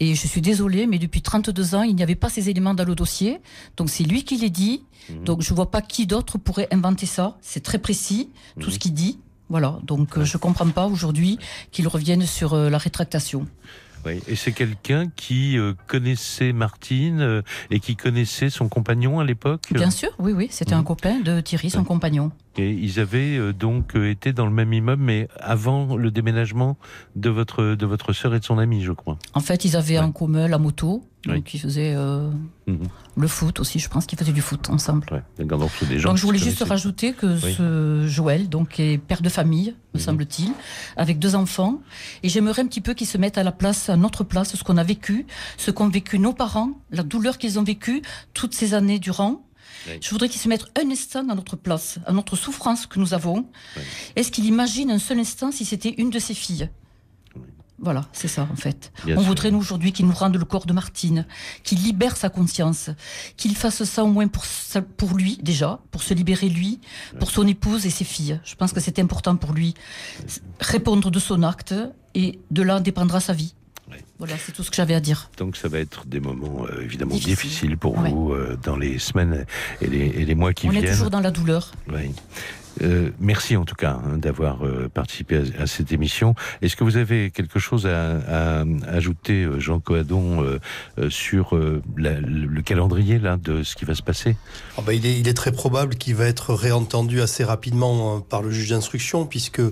et 0.00 0.14
je 0.14 0.26
suis 0.26 0.40
désolée, 0.40 0.86
mais 0.86 0.98
depuis 0.98 1.22
32 1.22 1.74
ans, 1.74 1.82
il 1.82 1.94
n'y 1.94 2.02
avait 2.02 2.14
pas 2.14 2.28
ces 2.28 2.50
éléments 2.50 2.74
dans 2.74 2.84
le 2.84 2.94
dossier, 2.94 3.40
donc 3.76 3.90
c'est 3.90 4.04
lui 4.04 4.24
qui 4.24 4.36
les 4.36 4.50
dit. 4.50 4.84
Mhm. 5.10 5.24
Donc 5.24 5.42
je 5.42 5.52
vois 5.52 5.70
pas 5.70 5.82
qui 5.82 6.06
d'autre 6.06 6.38
pourrait 6.38 6.68
inventer 6.70 7.06
ça. 7.06 7.36
C'est 7.40 7.62
très 7.62 7.78
précis 7.78 8.30
tout 8.60 8.70
ce 8.70 8.76
mhm. 8.76 8.78
qu'il 8.78 8.94
dit. 8.94 9.18
Voilà. 9.48 9.78
Donc 9.84 10.16
euh, 10.16 10.24
je 10.24 10.36
comprends 10.36 10.68
pas 10.70 10.86
aujourd'hui 10.86 11.38
qu'il 11.70 11.86
revienne 11.88 12.26
sur 12.26 12.54
euh, 12.54 12.70
la 12.70 12.78
rétractation. 12.78 13.46
Oui. 14.06 14.20
Et 14.28 14.36
c'est 14.36 14.52
quelqu'un 14.52 15.08
qui 15.08 15.58
euh, 15.58 15.72
connaissait 15.86 16.52
Martine 16.52 17.42
et 17.70 17.80
qui 17.80 17.96
connaissait 17.96 18.50
son 18.50 18.68
compagnon 18.68 19.18
à 19.18 19.24
l'époque? 19.24 19.62
Bien 19.70 19.90
sûr, 19.90 20.10
oui, 20.18 20.32
oui. 20.32 20.48
C'était 20.50 20.74
un 20.74 20.78
mhm. 20.78 20.84
copain 20.84 21.20
de 21.20 21.40
Thierry, 21.40 21.70
son 21.70 21.84
compagnon. 21.84 22.30
Et 22.56 22.70
ils 22.70 23.00
avaient 23.00 23.52
donc 23.52 23.96
été 23.96 24.32
dans 24.32 24.46
le 24.46 24.52
même 24.52 24.72
immeuble, 24.72 25.02
mais 25.02 25.28
avant 25.38 25.96
le 25.96 26.10
déménagement 26.10 26.76
de 27.16 27.30
votre, 27.30 27.74
de 27.74 27.86
votre 27.86 28.12
sœur 28.12 28.34
et 28.34 28.40
de 28.40 28.44
son 28.44 28.58
ami, 28.58 28.82
je 28.82 28.92
crois. 28.92 29.18
En 29.34 29.40
fait, 29.40 29.64
ils 29.64 29.76
avaient 29.76 29.98
en 29.98 30.12
commun 30.12 30.46
la 30.46 30.58
moto 30.58 31.02
donc 31.26 31.54
ils 31.54 31.60
faisaient 31.60 31.94
euh, 31.96 32.30
mhm. 32.66 32.86
le 33.16 33.28
foot 33.28 33.60
aussi, 33.60 33.78
je 33.78 33.88
pense 33.88 34.06
qu'ils 34.06 34.18
faisaient 34.18 34.32
du 34.32 34.42
foot 34.42 34.68
ensemble. 34.70 35.06
donc 35.38 36.16
je 36.16 36.22
voulais 36.22 36.38
juste 36.38 36.62
rajouter 36.62 37.12
que 37.12 37.36
ce 37.36 38.06
Joël 38.06 38.48
donc 38.48 38.78
est 38.80 38.98
père 38.98 39.22
de 39.22 39.28
famille, 39.28 39.74
me 39.94 39.98
mhm. 39.98 40.04
semble-t-il, 40.04 40.52
avec 40.96 41.18
deux 41.18 41.34
enfants, 41.34 41.80
et 42.22 42.28
j'aimerais 42.28 42.62
un 42.62 42.66
petit 42.66 42.80
peu 42.80 42.94
qu'ils 42.94 43.06
se 43.06 43.18
mettent 43.18 43.38
à 43.38 43.42
la 43.42 43.52
place, 43.52 43.88
à 43.88 43.96
notre 43.96 44.24
place, 44.24 44.54
ce 44.54 44.64
qu'on 44.64 44.76
a 44.76 44.84
vécu, 44.84 45.26
ce 45.56 45.70
qu'ont 45.70 45.88
vécu 45.88 46.18
nos 46.18 46.32
parents, 46.32 46.72
la 46.90 47.02
douleur 47.02 47.38
qu'ils 47.38 47.58
ont 47.58 47.64
vécu 47.64 48.02
toutes 48.32 48.54
ces 48.54 48.74
années 48.74 48.98
durant. 48.98 49.42
Je 50.00 50.10
voudrais 50.10 50.28
qu'ils 50.28 50.40
se 50.40 50.48
mettent 50.48 50.66
un 50.80 50.90
instant 50.90 51.28
à 51.28 51.34
notre 51.34 51.56
place, 51.56 51.98
à 52.06 52.12
notre 52.12 52.36
souffrance 52.36 52.86
que 52.86 52.98
nous 52.98 53.14
avons. 53.14 53.46
Est-ce 54.16 54.30
qu'il 54.30 54.46
imagine 54.46 54.90
un 54.90 54.98
seul 54.98 55.18
instant 55.18 55.52
si 55.52 55.64
c'était 55.64 55.94
une 55.98 56.10
de 56.10 56.18
ses 56.18 56.34
filles? 56.34 56.68
Voilà, 57.80 58.06
c'est 58.12 58.28
ça 58.28 58.48
en 58.50 58.56
fait. 58.56 58.92
on 59.08 59.20
voudrait 59.20 59.50
nous 59.50 59.58
aujourd'hui 59.58 59.92
qu'il 59.92 60.06
nous 60.06 60.14
rende 60.14 60.36
le 60.36 60.44
corps 60.44 60.64
de 60.64 60.72
Martine, 60.72 61.26
qu'il 61.64 61.82
libère 61.82 62.16
sa 62.16 62.28
conscience, 62.28 62.90
qu'il 63.36 63.56
fasse 63.56 63.82
ça 63.82 64.04
au 64.04 64.06
moins 64.06 64.28
pour, 64.28 64.44
pour 64.96 65.16
lui 65.16 65.38
déjà, 65.42 65.80
pour 65.90 66.02
se 66.02 66.14
libérer 66.14 66.48
lui, 66.48 66.80
pour 67.18 67.30
son 67.30 67.46
épouse 67.46 67.84
et 67.84 67.90
ses 67.90 68.04
filles. 68.04 68.40
Je 68.44 68.54
pense 68.54 68.72
que 68.72 68.80
c'est 68.80 69.00
important 69.00 69.36
pour 69.36 69.52
lui. 69.52 69.74
Répondre 70.60 71.10
de 71.10 71.18
son 71.18 71.42
acte 71.42 71.74
et 72.14 72.38
de 72.50 72.62
là 72.62 72.78
dépendra 72.78 73.18
sa 73.20 73.32
vie. 73.32 73.54
Voilà, 74.18 74.34
c'est 74.38 74.52
tout 74.52 74.62
ce 74.62 74.70
que 74.70 74.76
j'avais 74.76 74.94
à 74.94 75.00
dire. 75.00 75.30
Donc 75.38 75.56
ça 75.56 75.68
va 75.68 75.78
être 75.78 76.06
des 76.06 76.20
moments 76.20 76.66
euh, 76.66 76.82
évidemment 76.82 77.16
difficiles 77.16 77.76
pour 77.76 77.98
vous 77.98 78.32
euh, 78.32 78.56
dans 78.62 78.76
les 78.76 78.98
semaines 78.98 79.44
et 79.80 79.86
les, 79.86 80.06
et 80.06 80.24
les, 80.24 80.34
mois 80.34 80.52
qui 80.52 80.68
viennent. 80.68 80.84
On 80.84 80.86
est 80.86 80.90
toujours 80.92 81.10
dans 81.10 81.20
la 81.20 81.32
douleur. 81.32 81.72
Oui. 81.92 82.12
Euh, 82.82 83.10
merci 83.20 83.56
en 83.56 83.64
tout 83.64 83.74
cas 83.74 84.00
hein, 84.04 84.18
d'avoir 84.18 84.64
euh, 84.64 84.88
participé 84.92 85.42
à, 85.58 85.66
cette 85.66 85.92
émission. 85.92 86.34
Est-ce 86.62 86.76
que 86.76 86.84
vous 86.84 86.96
avez 86.96 87.30
quelque 87.30 87.58
chose 87.58 87.86
à, 87.86 88.64
ajouter, 88.88 89.44
euh, 89.44 89.60
Jean 89.60 89.80
Coadon, 89.80 90.44
sur 91.08 91.56
le 91.56 92.60
calendrier 92.62 93.18
là 93.18 93.36
de 93.36 93.62
ce 93.62 93.74
qui 93.74 93.84
va 93.84 93.94
se 93.94 94.02
passer? 94.02 94.36
Ah 94.76 94.82
bah, 94.84 94.92
il, 94.92 95.06
est, 95.06 95.18
il, 95.18 95.28
est, 95.28 95.34
très 95.34 95.52
probable 95.52 95.96
qu'il 95.96 96.14
va 96.14 96.26
être 96.26 96.54
réentendu 96.54 97.20
assez 97.20 97.44
rapidement 97.44 98.20
par 98.20 98.42
le 98.42 98.50
juge 98.50 98.70
d'instruction, 98.70 99.26
puisque 99.26 99.62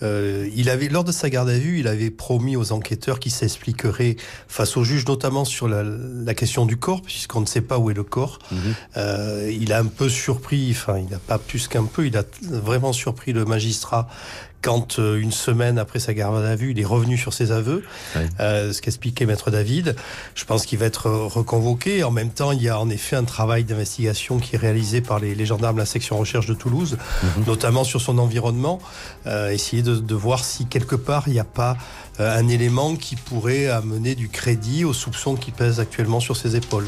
il 0.00 0.70
avait, 0.70 0.88
lors 0.88 1.04
de 1.04 1.12
sa 1.12 1.30
garde 1.30 1.48
à 1.48 1.58
vue, 1.58 1.80
il 1.80 1.88
avait 1.88 2.10
promis 2.10 2.56
aux 2.56 2.72
enquêteurs 2.72 3.20
qu'il 3.20 3.32
s'expliquerait 3.32 4.16
face 4.48 4.76
au 4.76 4.84
juge, 4.84 5.06
notamment 5.06 5.44
sur 5.44 5.68
la, 5.68 6.34
question 6.34 6.66
du 6.66 6.76
corps, 6.76 7.02
puisqu'on 7.02 7.40
ne 7.40 7.46
sait 7.46 7.60
pas 7.60 7.78
où 7.78 7.90
est 7.90 7.94
le 7.94 8.04
corps. 8.04 8.38
Mhm. 8.50 9.50
il 9.50 9.72
a 9.72 9.78
un 9.78 9.86
peu 9.86 10.08
surpris, 10.08 10.68
enfin, 10.70 10.98
il 10.98 11.08
n'a 11.10 11.18
pas 11.18 11.38
plus 11.38 11.68
qu'un 11.68 11.84
peu, 11.84 12.06
il 12.06 12.16
a 12.16 12.24
vraiment 12.42 12.92
surpris 12.92 13.32
le 13.32 13.44
magistrat 13.44 14.08
quand 14.62 14.98
euh, 14.98 15.20
une 15.20 15.32
semaine 15.32 15.78
après 15.78 15.98
sa 15.98 16.14
garde 16.14 16.42
à 16.42 16.56
vue, 16.56 16.70
il 16.70 16.80
est 16.80 16.84
revenu 16.84 17.18
sur 17.18 17.34
ses 17.34 17.52
aveux, 17.52 17.84
euh, 18.40 18.72
ce 18.72 18.80
qu'expliquait 18.80 19.26
maître 19.26 19.50
David. 19.50 19.96
Je 20.34 20.44
pense 20.44 20.64
qu'il 20.64 20.78
va 20.78 20.86
être 20.86 21.10
reconvoqué. 21.10 22.04
En 22.04 22.12
même 22.12 22.30
temps, 22.30 22.52
il 22.52 22.62
y 22.62 22.68
a 22.68 22.78
en 22.78 22.88
effet 22.88 23.16
un 23.16 23.24
travail 23.24 23.64
d'investigation 23.64 24.38
qui 24.38 24.54
est 24.54 24.58
réalisé 24.58 25.00
par 25.00 25.18
les, 25.18 25.44
gendarmes 25.44 25.76
de 25.76 25.80
la 25.80 25.86
section 25.86 26.16
recherche 26.16 26.46
de 26.46 26.54
Toulouse, 26.54 26.96
mhm. 27.22 27.44
notamment 27.46 27.82
sur 27.82 28.00
son 28.00 28.18
environnement, 28.18 28.78
euh, 29.26 29.50
essayer 29.50 29.82
de, 29.82 29.96
de, 29.96 30.14
voir 30.14 30.44
si 30.44 30.66
quelque 30.66 30.94
part 30.94 31.24
il 31.26 31.32
n'y 31.32 31.40
a 31.40 31.44
pas 31.44 31.76
un 32.18 32.46
élément 32.46 32.94
qui 32.94 33.16
pourrait 33.16 33.66
amener 33.66 34.14
du 34.14 34.28
crédit 34.28 34.84
aux 34.84 34.92
soupçons 34.92 35.34
qui 35.34 35.50
pèsent 35.50 35.80
actuellement 35.80 36.20
sur 36.20 36.36
ses 36.36 36.54
épaules. 36.54 36.86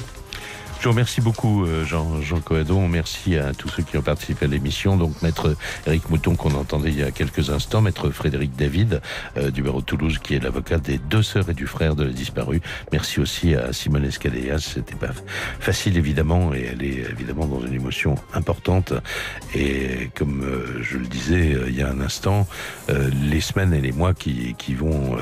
Je 0.78 0.90
vous 0.90 0.92
remercie 0.92 1.22
beaucoup, 1.22 1.64
euh, 1.64 1.84
Jean, 1.86 2.20
Jean 2.20 2.40
Coadon. 2.40 2.88
Merci 2.88 3.38
à 3.38 3.54
tous 3.54 3.70
ceux 3.70 3.82
qui 3.82 3.96
ont 3.96 4.02
participé 4.02 4.44
à 4.44 4.48
l'émission. 4.48 4.98
Donc, 4.98 5.22
maître 5.22 5.56
Eric 5.86 6.10
Mouton, 6.10 6.36
qu'on 6.36 6.54
entendait 6.54 6.90
il 6.90 6.98
y 6.98 7.02
a 7.02 7.10
quelques 7.10 7.48
instants, 7.48 7.80
maître 7.80 8.10
Frédéric 8.10 8.54
David, 8.54 9.00
euh, 9.38 9.50
du 9.50 9.62
barreau 9.62 9.80
de 9.80 9.86
Toulouse, 9.86 10.18
qui 10.22 10.34
est 10.34 10.40
l'avocat 10.40 10.76
des 10.76 10.98
deux 10.98 11.22
sœurs 11.22 11.48
et 11.48 11.54
du 11.54 11.66
frère 11.66 11.96
de 11.96 12.04
la 12.04 12.12
disparue. 12.12 12.60
Merci 12.92 13.20
aussi 13.20 13.54
à 13.54 13.72
Simone 13.72 14.04
Escadéas. 14.04 14.58
C'était 14.58 14.94
pas 14.94 15.12
facile, 15.58 15.96
évidemment, 15.96 16.52
et 16.52 16.68
elle 16.72 16.82
est 16.82 17.10
évidemment 17.10 17.46
dans 17.46 17.64
une 17.66 17.74
émotion 17.74 18.16
importante. 18.34 18.92
Et 19.54 20.10
comme 20.14 20.42
euh, 20.42 20.82
je 20.82 20.98
le 20.98 21.06
disais 21.06 21.56
il 21.66 21.74
y 21.74 21.82
a 21.82 21.88
un 21.88 22.00
instant, 22.00 22.46
les 22.88 23.40
semaines 23.40 23.72
et 23.72 23.80
les 23.80 23.92
mois 23.92 24.12
qui, 24.12 24.54
qui 24.58 24.74
vont 24.74 25.16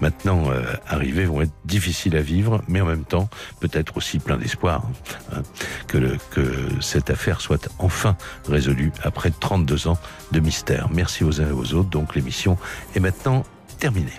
maintenant 0.00 0.50
arriver 0.86 1.26
vont 1.26 1.42
être 1.42 1.52
difficiles 1.64 2.16
à 2.16 2.22
vivre, 2.22 2.62
mais 2.68 2.80
en 2.80 2.86
même 2.86 3.04
temps, 3.04 3.28
peut-être 3.60 3.96
aussi 3.96 4.18
plein 4.18 4.36
d'espoir. 4.36 4.84
Hein, 5.32 5.42
que, 5.86 6.16
que 6.30 6.68
cette 6.80 7.10
affaire 7.10 7.40
soit 7.40 7.68
enfin 7.78 8.16
résolue 8.48 8.92
après 9.02 9.30
32 9.30 9.88
ans 9.88 9.98
de 10.32 10.40
mystère. 10.40 10.88
Merci 10.92 11.24
aux 11.24 11.40
uns 11.40 11.48
et 11.48 11.52
aux 11.52 11.74
autres. 11.74 11.90
Donc 11.90 12.14
l'émission 12.14 12.56
est 12.94 13.00
maintenant 13.00 13.44
terminée. 13.78 14.18